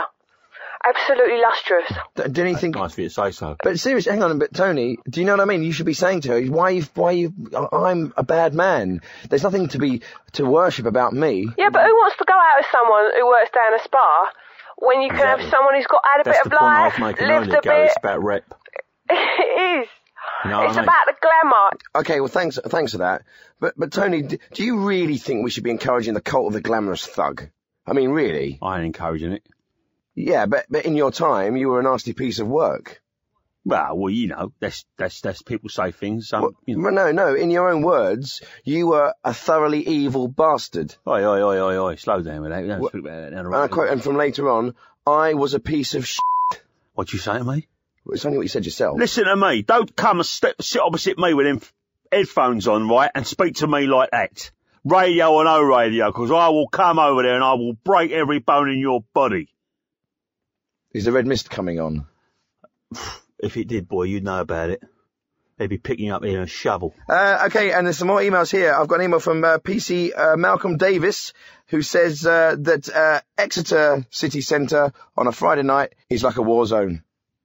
Absolutely 0.86 1.38
lustrous. 1.42 1.90
D- 2.16 2.24
Didn't 2.24 2.48
he 2.48 2.56
think? 2.56 2.76
Nice 2.76 2.94
for 2.94 3.02
you 3.02 3.10
to 3.10 3.14
say 3.14 3.32
so. 3.32 3.56
But 3.64 3.80
seriously, 3.80 4.12
hang 4.12 4.24
on 4.24 4.32
a 4.32 4.36
bit, 4.36 4.54
Tony. 4.54 4.98
Do 5.10 5.20
you 5.20 5.26
know 5.26 5.34
what 5.34 5.42
I 5.42 5.46
mean? 5.46 5.64
You 5.64 5.72
should 5.72 5.86
be 5.86 5.94
saying 5.94 6.22
to 6.22 6.30
her, 6.30 6.42
"Why 6.42 6.70
you? 6.72 6.84
Why 6.94 7.12
you? 7.12 7.34
I'm 7.72 8.14
a 8.16 8.24
bad 8.24 8.54
man. 8.54 9.02
There's 9.30 9.44
nothing 9.44 9.68
to 9.70 9.80
be 9.80 10.02
to 10.34 10.46
worship 10.46 10.86
about 10.86 11.14
me." 11.14 11.50
Yeah, 11.58 11.70
but 11.70 11.86
who 11.86 11.94
wants 11.96 12.18
to 12.18 12.26
go 12.26 12.34
out 12.34 12.58
with 12.58 12.68
someone 12.72 13.10
who 13.18 13.28
works 13.28 13.50
down 13.54 13.74
a 13.74 13.84
spa 13.84 14.32
when 14.78 15.02
you 15.02 15.10
can 15.10 15.18
Exactly. 15.20 15.44
have 15.46 15.52
someone 15.52 15.76
who's 15.76 15.88
got 15.88 16.02
had 16.06 16.22
a 16.22 16.24
That's 16.26 16.44
bit 16.44 16.54
of 16.54 16.62
life, 16.62 17.00
was 17.00 17.16
lived 17.20 17.54
a 17.54 17.62
Gary. 17.62 17.78
bit? 17.82 17.86
It's 17.88 17.98
about 17.98 18.24
rep. 18.24 18.44
it 19.10 19.82
is. 19.84 19.88
You 20.44 20.52
know 20.52 20.58
what 20.60 20.68
it's 20.68 20.78
I 20.78 20.82
mean? 20.82 20.84
about 20.90 21.06
the 21.08 21.16
glamour. 21.22 21.70
Okay, 21.96 22.20
well, 22.20 22.28
thanks, 22.28 22.60
thanks 22.68 22.92
for 22.92 23.00
that. 23.00 23.24
But, 23.60 23.74
but 23.78 23.92
Tony, 23.92 24.22
d- 24.22 24.40
do 24.54 24.64
you 24.64 24.82
really 24.86 25.18
think 25.18 25.44
we 25.44 25.50
should 25.50 25.64
be 25.64 25.72
encouraging 25.72 26.14
the 26.14 26.22
cult 26.22 26.48
of 26.48 26.54
the 26.54 26.62
glamorous 26.62 27.06
thug? 27.06 27.50
I 27.88 27.94
mean, 27.94 28.10
really? 28.12 28.60
I 28.62 28.78
ain't 28.78 28.86
encouraging 28.86 29.32
it. 29.32 29.44
Yeah, 30.20 30.48
but, 30.48 30.66
but 30.68 30.86
in 30.86 30.96
your 30.96 31.12
time, 31.12 31.56
you 31.58 31.70
were 31.70 31.80
a 31.80 31.84
nasty 31.84 32.12
piece 32.14 32.40
of 32.40 32.48
work. 32.48 33.02
Well, 33.66 33.96
well, 33.98 34.10
you 34.10 34.28
know, 34.30 34.52
that's 34.60 34.84
that's 34.98 35.22
that's 35.22 35.42
people 35.44 35.70
say 35.70 35.92
things. 35.92 36.32
Um, 36.34 36.42
Well, 36.42 36.52
you 36.66 36.78
know. 36.78 36.84
well, 36.84 36.94
no, 36.94 37.12
no. 37.12 37.36
In 37.36 37.52
your 37.52 37.70
own 37.70 37.82
words, 37.84 38.42
you 38.64 38.88
were 38.88 39.14
a 39.24 39.34
thoroughly 39.34 39.86
evil 39.86 40.28
bastard. 40.28 40.96
Oi, 41.06 41.24
oi, 41.24 41.42
oi, 41.42 41.60
oi, 41.60 41.78
oi. 41.78 41.96
Slow 41.96 42.22
down 42.22 42.42
with 42.42 42.52
that. 42.52 42.66
Don't 42.66 42.80
What- 42.80 42.94
speak 42.94 43.04
about 43.04 43.22
that 43.22 43.34
now. 43.34 43.46
And 43.46 43.56
I 43.56 43.68
quote, 43.68 43.90
and 43.90 44.02
from 44.04 44.16
later 44.16 44.50
on, 44.50 44.74
I 45.06 45.36
was 45.36 45.54
a 45.54 45.60
piece 45.60 45.94
of 45.96 46.08
sh. 46.08 46.18
What'd 46.96 47.14
you 47.14 47.20
say 47.20 47.38
to 47.38 47.44
me? 47.44 47.68
It's 48.10 48.26
only 48.26 48.38
what 48.38 48.44
you 48.44 48.50
said 48.50 48.66
yourself. 48.66 48.98
Listen 48.98 49.26
to 49.26 49.36
me. 49.36 49.62
Don't 49.62 49.94
come 49.96 50.18
and 50.20 50.26
step, 50.26 50.56
sit 50.62 50.82
opposite 50.82 51.20
me 51.20 51.34
with 51.34 51.46
them 51.46 51.58
f- 51.58 51.74
headphones 52.12 52.68
on, 52.70 52.88
right, 52.88 53.12
and 53.14 53.28
speak 53.28 53.56
to 53.56 53.68
me 53.68 53.86
like 53.86 54.12
that. 54.12 54.50
Radio 54.86 55.34
or 55.34 55.44
no 55.44 55.62
radio, 55.62 56.10
because 56.10 56.32
I 56.32 56.48
will 56.50 56.70
come 56.70 56.98
over 57.00 57.22
there 57.22 57.36
and 57.36 57.44
I 57.44 57.54
will 57.56 57.74
break 57.74 58.12
every 58.12 58.40
bone 58.40 58.70
in 58.72 58.80
your 58.80 59.04
body. 59.14 59.50
Is 60.98 61.06
the 61.06 61.12
red 61.12 61.28
mist 61.28 61.52
coming 61.52 61.80
on? 61.80 62.08
If 63.40 63.56
it 63.56 63.68
did, 63.68 63.88
boy, 63.88 64.04
you'd 64.06 64.24
know 64.24 64.40
about 64.42 64.72
it. 64.72 64.82
They'd 65.58 65.70
be 65.70 65.78
picking 65.78 66.10
up 66.10 66.24
in 66.26 66.38
a 66.38 66.48
shovel. 66.48 66.96
Uh, 67.08 67.44
okay, 67.46 67.72
and 67.72 67.86
there's 67.86 68.00
some 68.00 68.08
more 68.08 68.20
emails 68.20 68.52
here. 68.52 68.74
I've 68.74 68.88
got 68.88 68.96
an 69.00 69.06
email 69.06 69.20
from 69.20 69.44
uh, 69.44 69.60
PC 69.60 70.10
uh, 70.18 70.36
Malcolm 70.38 70.78
Davis 70.78 71.34
who 71.68 71.84
says 71.84 72.26
uh, 72.26 72.56
that 72.58 72.90
uh, 72.90 73.22
Exeter 73.38 74.08
City 74.10 74.42
Centre 74.42 74.92
on 75.16 75.28
a 75.28 75.32
Friday 75.32 75.62
night 75.62 75.94
is 76.10 76.24
like 76.24 76.38
a 76.38 76.42
war 76.42 76.66
zone. 76.66 77.04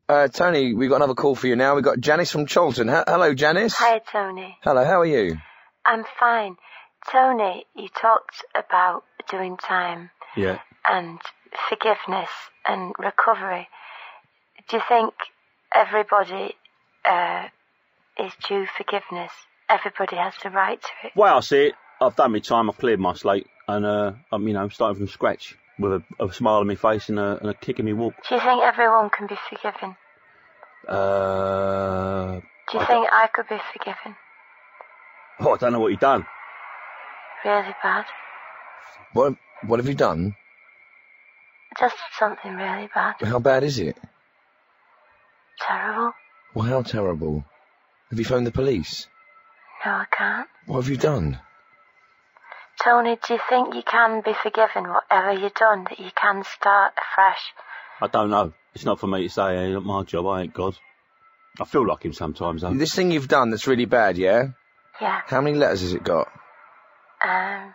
Uh, 0.08 0.28
Tony, 0.28 0.72
we've 0.72 0.88
got 0.88 0.96
another 0.96 1.14
call 1.14 1.34
for 1.34 1.46
you 1.46 1.56
now. 1.56 1.74
We've 1.74 1.84
got 1.84 2.00
Janice 2.00 2.32
from 2.32 2.46
Chorlton. 2.46 2.88
H- 2.88 3.04
hello, 3.06 3.34
Janice. 3.34 3.74
Hi, 3.74 4.00
Tony. 4.10 4.56
Hello, 4.62 4.82
how 4.86 5.00
are 5.02 5.06
you? 5.06 5.36
I'm 5.84 6.04
fine. 6.18 6.56
Tony, 7.12 7.66
you 7.76 7.88
talked 8.00 8.46
about 8.54 9.04
doing 9.30 9.58
time 9.58 10.08
Yeah. 10.38 10.58
and 10.88 11.18
forgiveness 11.68 12.30
and 12.66 12.92
recovery. 12.98 13.68
Do 14.68 14.76
you 14.76 14.82
think 14.88 15.14
everybody 15.74 16.54
uh, 17.08 17.48
is 18.18 18.32
due 18.48 18.66
forgiveness? 18.76 19.32
Everybody 19.68 20.16
has 20.16 20.34
the 20.42 20.50
right 20.50 20.80
to 20.80 21.06
it. 21.06 21.12
Well, 21.16 21.36
I 21.38 21.40
see 21.40 21.66
it. 21.66 21.74
I've 22.00 22.16
done 22.16 22.32
my 22.32 22.40
time. 22.40 22.68
I've 22.68 22.78
cleared 22.78 23.00
my 23.00 23.14
slate, 23.14 23.46
and 23.68 23.86
uh, 23.86 24.12
I'm, 24.30 24.46
you 24.46 24.54
know, 24.54 24.68
starting 24.68 24.98
from 24.98 25.08
scratch 25.08 25.56
with 25.78 25.92
a, 25.92 26.24
a 26.24 26.32
smile 26.32 26.56
on 26.60 26.66
my 26.66 26.74
face 26.74 27.08
and 27.08 27.18
a, 27.18 27.38
and 27.40 27.48
a 27.50 27.54
kick 27.54 27.78
in 27.78 27.86
my 27.86 27.92
walk. 27.92 28.14
Do 28.28 28.34
you 28.34 28.40
think 28.40 28.62
everyone 28.62 29.10
can 29.10 29.26
be 29.26 29.36
forgiven? 29.48 29.96
Uh, 30.88 32.40
Do 32.70 32.78
you 32.78 32.80
I 32.80 32.84
think 32.86 33.06
I 33.12 33.28
could 33.32 33.48
be 33.48 33.58
forgiven? 33.72 34.16
oh, 35.40 35.54
I 35.54 35.56
don't 35.58 35.72
know 35.72 35.80
what 35.80 35.88
you've 35.88 36.00
done. 36.00 36.26
Really 37.44 37.74
bad? 37.82 38.04
What 39.12 39.34
What 39.66 39.78
have 39.78 39.88
you 39.88 39.94
done? 39.94 40.34
Just 41.78 41.96
something 42.18 42.54
really 42.54 42.88
bad. 42.94 43.14
How 43.22 43.38
bad 43.38 43.64
is 43.64 43.78
it? 43.78 43.96
Terrible? 45.66 46.12
Well, 46.54 46.66
how 46.66 46.82
terrible. 46.82 47.44
Have 48.10 48.18
you 48.18 48.24
phoned 48.24 48.46
the 48.46 48.52
police? 48.52 49.06
No, 49.84 49.92
I 49.92 50.06
can't. 50.10 50.48
What 50.66 50.82
have 50.82 50.88
you 50.90 50.96
done? 50.96 51.38
Tony, 52.84 53.16
do 53.26 53.34
you 53.34 53.40
think 53.48 53.74
you 53.74 53.82
can 53.82 54.22
be 54.24 54.32
forgiven 54.42 54.90
whatever 54.90 55.32
you've 55.32 55.54
done, 55.54 55.84
that 55.84 55.98
you 55.98 56.10
can 56.14 56.44
start 56.44 56.92
afresh? 56.94 57.40
I 58.00 58.08
don't 58.08 58.30
know. 58.30 58.52
It's 58.74 58.84
not 58.84 58.98
for 58.98 59.06
me 59.06 59.22
to 59.22 59.28
say. 59.28 59.66
It's 59.66 59.74
not 59.74 59.84
my 59.84 60.02
job. 60.02 60.26
I 60.26 60.42
ain't 60.42 60.54
God. 60.54 60.76
I 61.60 61.64
feel 61.64 61.86
like 61.86 62.04
him 62.04 62.12
sometimes, 62.12 62.62
though. 62.62 62.74
This 62.74 62.94
thing 62.94 63.10
you've 63.12 63.28
done 63.28 63.50
that's 63.50 63.66
really 63.66 63.84
bad, 63.84 64.18
yeah? 64.18 64.48
Yeah. 65.00 65.20
How 65.26 65.40
many 65.40 65.56
letters 65.58 65.82
has 65.82 65.92
it 65.92 66.02
got? 66.02 66.28
Um, 67.24 67.74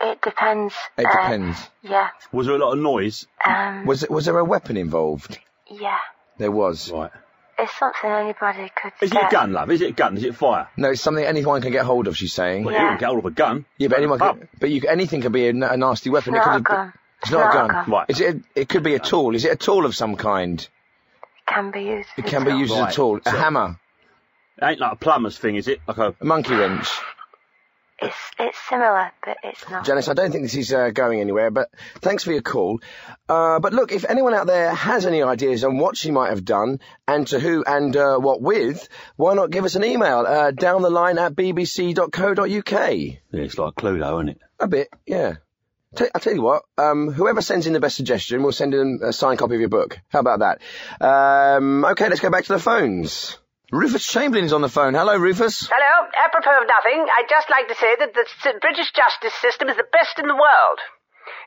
It 0.00 0.20
depends. 0.22 0.74
It 0.96 1.06
uh, 1.06 1.10
depends. 1.10 1.58
Yeah. 1.82 2.08
Was 2.32 2.46
there 2.46 2.56
a 2.56 2.58
lot 2.58 2.72
of 2.72 2.78
noise? 2.78 3.26
Um. 3.44 3.84
Was 3.86 4.02
it, 4.04 4.10
was 4.10 4.26
there 4.26 4.38
a 4.38 4.44
weapon 4.44 4.76
involved? 4.76 5.38
Yeah. 5.70 5.98
There 6.38 6.50
was. 6.52 6.90
Right. 6.92 7.10
It's 7.58 7.76
something 7.76 8.08
anybody 8.08 8.70
could. 8.80 8.92
Is 9.02 9.10
it 9.10 9.16
a 9.18 9.28
gun, 9.30 9.52
love? 9.52 9.68
Is 9.72 9.80
it 9.80 9.88
a 9.90 9.92
gun? 9.92 10.16
Is 10.16 10.22
it 10.22 10.36
fire? 10.36 10.68
No, 10.76 10.90
it's 10.90 11.00
something 11.00 11.24
anyone 11.24 11.60
can 11.60 11.72
get 11.72 11.84
hold 11.84 12.06
of. 12.06 12.16
She's 12.16 12.32
saying. 12.32 12.62
Well, 12.64 12.72
you 12.74 12.78
can 12.80 12.98
get 12.98 13.06
hold 13.06 13.18
of 13.18 13.24
a 13.24 13.32
gun. 13.32 13.64
Yeah, 13.78 13.88
but 13.88 13.98
anyone, 13.98 14.20
can, 14.20 14.48
but 14.60 14.70
you, 14.70 14.82
anything 14.88 15.22
can 15.22 15.32
be 15.32 15.48
a 15.48 15.52
nasty 15.52 16.10
weapon. 16.10 16.36
It's 16.36 16.46
it 16.46 16.48
not 16.48 16.52
could 16.52 16.56
a 16.56 16.58
be- 16.60 16.76
gun. 16.76 16.92
It's 17.22 17.30
not, 17.32 17.50
a 17.50 17.52
gun. 17.72 17.90
Right. 17.90 18.06
Is 18.08 18.20
it? 18.20 18.36
A, 18.36 18.60
it 18.60 18.68
could 18.68 18.84
be 18.84 18.94
a 18.94 19.00
tool. 19.00 19.34
Is 19.34 19.44
it 19.44 19.50
a 19.52 19.56
tool 19.56 19.84
of 19.86 19.96
some 19.96 20.14
kind? 20.14 20.60
It 20.60 21.52
can 21.52 21.72
be 21.72 21.82
used. 21.82 22.08
It 22.16 22.26
as 22.26 22.30
can 22.30 22.44
be 22.44 22.52
a- 22.52 22.56
used 22.56 22.72
as 22.72 22.78
a 22.78 22.82
Right. 22.84 22.94
tool. 22.94 23.16
A 23.26 23.30
So- 23.30 23.36
hammer, 23.36 23.80
It 24.62 24.64
ain't 24.64 24.78
like 24.80 24.92
a 24.92 24.96
plumber's 24.96 25.36
thing, 25.36 25.56
is 25.56 25.66
it? 25.66 25.80
Like 25.88 25.98
a 25.98 26.14
a 26.20 26.24
monkey 26.24 26.54
wrench. 26.54 26.88
It's 28.00 28.16
it's 28.38 28.58
similar, 28.68 29.10
but 29.24 29.38
it's 29.42 29.68
not. 29.68 29.84
Janice, 29.84 30.08
I 30.08 30.14
don't 30.14 30.30
think 30.30 30.44
this 30.44 30.54
is 30.54 30.72
uh, 30.72 30.90
going 30.90 31.20
anywhere, 31.20 31.50
but 31.50 31.68
thanks 31.96 32.22
for 32.22 32.30
your 32.30 32.42
call. 32.42 32.80
Uh, 33.28 33.58
but 33.58 33.72
look, 33.72 33.90
if 33.90 34.04
anyone 34.08 34.34
out 34.34 34.46
there 34.46 34.72
has 34.72 35.04
any 35.04 35.22
ideas 35.22 35.64
on 35.64 35.78
what 35.78 35.96
she 35.96 36.12
might 36.12 36.30
have 36.30 36.44
done 36.44 36.78
and 37.08 37.26
to 37.28 37.40
who 37.40 37.64
and 37.66 37.96
uh, 37.96 38.16
what 38.18 38.40
with, 38.40 38.88
why 39.16 39.34
not 39.34 39.50
give 39.50 39.64
us 39.64 39.74
an 39.74 39.82
email 39.82 40.20
uh, 40.20 40.52
down 40.52 40.82
the 40.82 40.90
line 40.90 41.18
at 41.18 41.34
bbc.co.uk? 41.34 42.90
yeah, 42.90 43.16
it's 43.32 43.58
like 43.58 43.74
Cluedo, 43.74 44.18
isn't 44.18 44.28
it? 44.28 44.40
A 44.60 44.68
bit, 44.68 44.88
yeah. 45.04 45.34
i 45.98 46.08
I'll 46.14 46.20
tell 46.20 46.34
you 46.34 46.42
what, 46.42 46.62
um, 46.76 47.10
whoever 47.10 47.42
sends 47.42 47.66
in 47.66 47.72
the 47.72 47.80
best 47.80 47.96
suggestion, 47.96 48.44
we'll 48.44 48.52
send 48.52 48.74
in 48.74 49.00
a 49.02 49.12
signed 49.12 49.40
copy 49.40 49.54
of 49.54 49.60
your 49.60 49.70
book. 49.70 49.98
How 50.08 50.20
about 50.20 50.38
that? 50.40 50.60
Um, 51.04 51.84
okay, 51.84 52.08
let's 52.08 52.20
go 52.20 52.30
back 52.30 52.44
to 52.44 52.52
the 52.52 52.60
phones. 52.60 53.38
Rufus 53.70 54.06
Chamberlain 54.06 54.46
is 54.46 54.54
on 54.54 54.62
the 54.62 54.72
phone. 54.72 54.94
Hello, 54.94 55.14
Rufus. 55.18 55.68
Hello. 55.68 56.08
Apropos 56.24 56.56
of 56.56 56.66
nothing, 56.66 57.04
I'd 57.04 57.28
just 57.28 57.50
like 57.50 57.68
to 57.68 57.74
say 57.74 57.96
that 58.00 58.14
the 58.14 58.24
British 58.64 58.92
justice 58.96 59.34
system 59.44 59.68
is 59.68 59.76
the 59.76 59.84
best 59.92 60.18
in 60.18 60.26
the 60.26 60.34
world. 60.34 60.80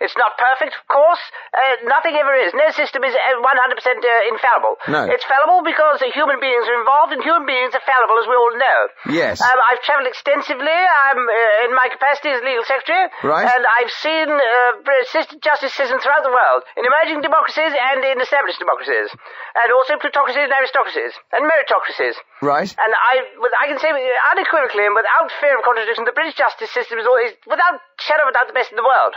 It's 0.02 0.18
not 0.18 0.34
perfect, 0.36 0.74
of 0.74 0.84
course. 0.90 1.22
Uh, 1.54 1.86
nothing 1.86 2.18
ever 2.18 2.34
is. 2.34 2.52
No 2.58 2.74
system 2.74 3.06
is 3.06 3.14
uh, 3.14 3.38
100% 3.38 3.46
uh, 3.46 4.34
infallible. 4.34 4.76
No. 4.90 5.06
It's 5.06 5.22
fallible 5.30 5.62
because 5.62 6.02
uh, 6.02 6.10
human 6.10 6.42
beings 6.42 6.66
are 6.66 6.78
involved, 6.82 7.14
and 7.14 7.22
human 7.22 7.46
beings 7.46 7.78
are 7.78 7.86
fallible, 7.86 8.18
as 8.18 8.26
we 8.26 8.34
all 8.34 8.56
know. 8.58 8.80
Yes. 9.14 9.38
Um, 9.40 9.54
I've 9.70 9.86
travelled 9.86 10.10
extensively. 10.10 10.74
I'm 10.74 11.22
uh, 11.22 11.66
in 11.70 11.78
my 11.78 11.94
capacity 11.94 12.34
as 12.34 12.42
legal 12.42 12.66
secretary. 12.66 13.14
Right. 13.22 13.46
And 13.46 13.62
I've 13.62 13.94
seen 13.94 14.28
uh, 14.34 14.82
justice 15.40 15.74
systems 15.78 16.02
throughout 16.02 16.26
the 16.26 16.34
world, 16.34 16.66
in 16.76 16.84
emerging 16.84 17.22
democracies 17.22 17.70
and 17.70 18.02
in 18.02 18.18
established 18.18 18.58
democracies, 18.58 19.14
and 19.14 19.68
also 19.70 20.02
plutocracies 20.02 20.50
and 20.50 20.54
aristocracies 20.54 21.14
and 21.38 21.46
meritocracies. 21.46 22.18
Right. 22.42 22.70
And 22.74 22.92
I, 22.98 23.22
I 23.62 23.66
can 23.70 23.78
say 23.78 23.94
unequivocally 24.34 24.90
and 24.90 24.98
without 24.98 25.30
fear 25.38 25.58
of 25.58 25.62
contradiction, 25.62 26.10
the 26.10 26.18
British 26.18 26.34
justice 26.34 26.74
system 26.74 26.98
is 26.98 27.06
always, 27.06 27.38
without 27.46 27.78
shadow 28.02 28.26
of 28.26 28.30
a 28.30 28.34
doubt, 28.34 28.50
the 28.50 28.58
best 28.58 28.74
in 28.74 28.82
the 28.82 28.86
world. 28.88 29.14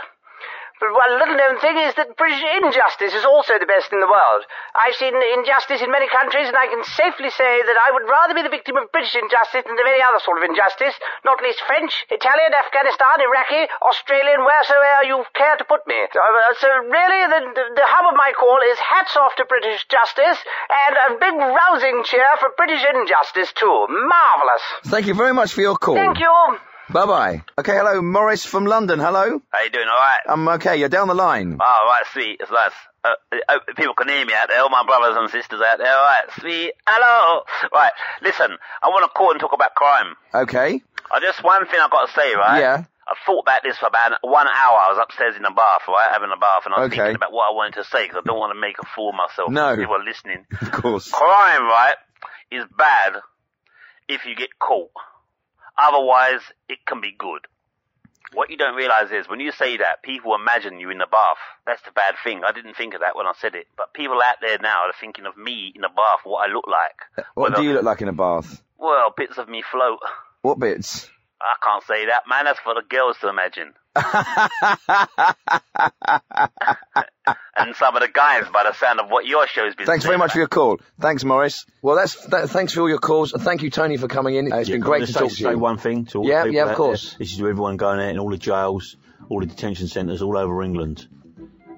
But 0.79 0.91
one 0.91 1.11
little 1.17 1.39
known 1.39 1.55
thing 1.63 1.79
is 1.79 1.95
that 1.95 2.19
British 2.19 2.43
injustice 2.59 3.15
is 3.15 3.23
also 3.23 3.55
the 3.55 3.65
best 3.65 3.95
in 3.95 4.03
the 4.03 4.11
world. 4.11 4.43
I've 4.75 4.95
seen 4.99 5.15
injustice 5.15 5.79
in 5.79 5.87
many 5.87 6.11
countries, 6.11 6.51
and 6.51 6.57
I 6.59 6.67
can 6.67 6.83
safely 6.83 7.31
say 7.31 7.63
that 7.63 7.77
I 7.79 7.95
would 7.95 8.03
rather 8.11 8.35
be 8.35 8.43
the 8.43 8.51
victim 8.51 8.75
of 8.75 8.91
British 8.91 9.15
injustice 9.15 9.63
than 9.63 9.79
of 9.79 9.87
any 9.87 10.03
other 10.03 10.19
sort 10.19 10.43
of 10.43 10.43
injustice, 10.43 10.95
not 11.23 11.39
least 11.39 11.63
French, 11.63 12.03
Italian, 12.11 12.51
Afghanistan, 12.51 13.23
Iraqi, 13.23 13.71
Australian, 13.87 14.43
wheresoever 14.43 15.07
you 15.07 15.23
care 15.31 15.55
to 15.55 15.63
put 15.63 15.87
me. 15.87 15.95
So, 16.11 16.19
uh, 16.19 16.53
so 16.59 16.67
really, 16.91 17.21
the, 17.31 17.39
the, 17.55 17.65
the 17.79 17.87
hub 17.87 18.11
of 18.11 18.19
my 18.19 18.35
call 18.35 18.59
is 18.59 18.75
hats 18.75 19.15
off 19.15 19.31
to 19.39 19.47
British 19.47 19.87
justice, 19.87 20.39
and 20.67 20.93
a 21.07 21.07
big 21.15 21.35
rousing 21.39 22.03
cheer 22.03 22.31
for 22.43 22.51
British 22.59 22.83
injustice 22.83 23.55
too. 23.55 23.87
Marvellous. 23.87 24.65
Thank 24.91 25.07
you 25.07 25.15
very 25.15 25.33
much 25.33 25.55
for 25.55 25.61
your 25.61 25.79
call. 25.79 25.95
Thank 25.95 26.19
you. 26.19 26.74
Bye 26.89 27.05
bye. 27.05 27.41
Okay, 27.57 27.73
hello, 27.75 28.01
Morris 28.01 28.45
from 28.45 28.65
London. 28.65 28.99
Hello. 28.99 29.41
How 29.51 29.63
you 29.63 29.69
doing? 29.71 29.87
All 29.87 29.95
right. 29.95 30.19
I'm 30.27 30.47
okay. 30.59 30.77
You're 30.77 30.89
down 30.89 31.07
the 31.07 31.15
line. 31.15 31.57
Oh, 31.59 31.85
right, 31.89 32.03
sweet. 32.13 32.37
It's 32.39 32.51
nice. 32.51 32.71
Uh, 33.03 33.13
uh, 33.49 33.59
people 33.75 33.93
can 33.95 34.07
hear 34.07 34.25
me 34.25 34.33
out 34.33 34.49
there. 34.49 34.61
All 34.61 34.69
my 34.69 34.85
brothers 34.85 35.17
and 35.17 35.29
sisters 35.31 35.61
out 35.65 35.77
there. 35.79 35.87
All 35.95 36.03
right, 36.05 36.25
sweet. 36.39 36.73
Hello. 36.87 37.41
Right. 37.73 37.91
Listen, 38.21 38.51
I 38.83 38.89
want 38.89 39.03
to 39.03 39.09
call 39.17 39.31
and 39.31 39.39
talk 39.39 39.53
about 39.53 39.73
crime. 39.73 40.15
Okay. 40.33 40.81
I 41.11 41.19
just 41.19 41.43
one 41.43 41.65
thing 41.65 41.79
I've 41.81 41.91
got 41.91 42.07
to 42.07 42.13
say, 42.13 42.33
right? 42.35 42.59
Yeah. 42.59 42.83
I 43.07 43.13
thought 43.25 43.41
about 43.41 43.61
this 43.63 43.77
for 43.77 43.87
about 43.87 44.13
one 44.21 44.47
hour. 44.47 44.77
I 44.77 44.89
was 44.93 44.99
upstairs 45.01 45.35
in 45.35 45.43
the 45.43 45.51
bath, 45.55 45.81
right, 45.87 46.09
having 46.11 46.29
a 46.33 46.37
bath, 46.39 46.65
and 46.65 46.73
I 46.73 46.79
was 46.81 46.87
Okay. 46.87 46.97
thinking 46.97 47.15
about 47.15 47.31
what 47.31 47.51
I 47.51 47.53
wanted 47.55 47.75
to 47.75 47.83
say 47.83 48.05
because 48.05 48.21
I 48.23 48.27
don't 48.27 48.39
want 48.39 48.53
to 48.55 48.59
make 48.59 48.77
a 48.79 48.85
fool 48.95 49.09
of 49.09 49.15
myself. 49.15 49.49
No. 49.51 49.75
People 49.75 49.95
are 49.95 50.03
listening. 50.03 50.45
Of 50.61 50.71
course. 50.71 51.09
Crime, 51.11 51.63
right, 51.65 51.95
is 52.51 52.65
bad 52.77 53.13
if 54.07 54.25
you 54.25 54.35
get 54.35 54.49
caught. 54.59 54.89
Otherwise, 55.77 56.41
it 56.69 56.79
can 56.85 57.01
be 57.01 57.13
good. 57.17 57.41
What 58.33 58.49
you 58.49 58.57
don't 58.57 58.75
realize 58.75 59.11
is 59.11 59.29
when 59.29 59.39
you 59.39 59.51
say 59.51 59.77
that, 59.77 60.03
people 60.03 60.35
imagine 60.35 60.79
you 60.79 60.89
in 60.89 60.97
the 60.97 61.07
bath. 61.09 61.37
That's 61.65 61.81
the 61.83 61.91
bad 61.91 62.15
thing. 62.23 62.43
I 62.43 62.51
didn't 62.51 62.75
think 62.75 62.93
of 62.93 63.01
that 63.01 63.15
when 63.15 63.27
I 63.27 63.33
said 63.39 63.55
it. 63.55 63.67
But 63.77 63.93
people 63.93 64.17
out 64.21 64.37
there 64.41 64.57
now 64.59 64.87
are 64.87 64.93
thinking 64.99 65.25
of 65.25 65.37
me 65.37 65.71
in 65.75 65.81
the 65.81 65.89
bath, 65.89 66.19
what 66.23 66.47
I 66.49 66.51
look 66.51 66.65
like. 66.67 66.99
Uh, 67.17 67.21
what 67.35 67.51
Whether- 67.51 67.61
do 67.61 67.67
you 67.67 67.73
look 67.73 67.83
like 67.83 68.01
in 68.01 68.07
a 68.09 68.13
bath? 68.13 68.61
Well, 68.77 69.13
bits 69.15 69.37
of 69.37 69.47
me 69.47 69.61
float. 69.71 69.99
What 70.41 70.59
bits? 70.59 71.09
I 71.41 71.55
can't 71.63 71.83
say 71.83 72.05
that, 72.07 72.23
man. 72.27 72.45
That's 72.45 72.59
for 72.59 72.73
the 72.73 72.81
girls 72.87 73.17
to 73.21 73.29
imagine. 73.29 73.73
and 77.57 77.75
some 77.75 77.95
of 77.95 78.01
the 78.01 78.09
guys 78.11 78.43
by 78.53 78.63
the 78.63 78.73
sound 78.73 78.99
of 78.99 79.09
what 79.09 79.25
your 79.25 79.47
show's 79.47 79.75
been 79.75 79.85
Thanks 79.85 80.03
very 80.05 80.13
saying. 80.13 80.19
much 80.19 80.31
for 80.33 80.39
your 80.39 80.47
call. 80.47 80.79
Thanks, 80.99 81.23
Morris. 81.23 81.65
Well, 81.81 81.95
that's 81.95 82.25
that, 82.27 82.49
thanks 82.49 82.73
for 82.73 82.81
all 82.81 82.89
your 82.89 82.99
calls. 82.99 83.33
And 83.33 83.41
thank 83.41 83.63
you, 83.63 83.69
Tony, 83.69 83.97
for 83.97 84.07
coming 84.07 84.35
in. 84.35 84.51
Uh, 84.51 84.57
it's 84.57 84.69
Yeah, 84.69 84.75
been 84.75 84.81
great 84.81 85.01
to 85.01 85.07
say, 85.07 85.19
talk 85.21 85.29
to 85.29 85.35
say 85.35 85.51
you. 85.51 85.59
one 85.59 85.77
thing 85.77 86.05
to 86.07 86.19
all 86.19 86.27
Yeah, 86.27 86.43
the 86.43 86.49
people 86.49 86.55
yeah, 86.55 86.71
of 86.71 86.77
course. 86.77 87.11
There. 87.11 87.19
This 87.19 87.31
is 87.31 87.37
to 87.37 87.47
everyone 87.47 87.77
going 87.77 87.99
out 87.99 88.09
in 88.09 88.19
all 88.19 88.29
the 88.29 88.37
jails, 88.37 88.97
all 89.29 89.39
the 89.39 89.45
detention 89.45 89.87
centres 89.87 90.21
all 90.21 90.37
over 90.37 90.61
England. 90.63 91.07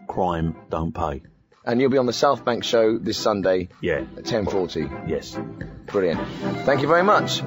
Crime 0.08 0.56
don't 0.70 0.94
pay. 0.94 1.22
And 1.66 1.82
you'll 1.82 1.92
be 1.92 1.98
on 1.98 2.06
the 2.06 2.14
South 2.14 2.46
Bank 2.46 2.64
show 2.64 2.98
this 2.98 3.18
Sunday 3.18 3.68
Yeah. 3.82 4.06
at 4.18 4.24
10.40. 4.24 5.10
Yes. 5.10 5.38
Brilliant. 5.86 6.22
Thank 6.66 6.82
you 6.82 6.88
very 6.88 7.04
much. 7.04 7.42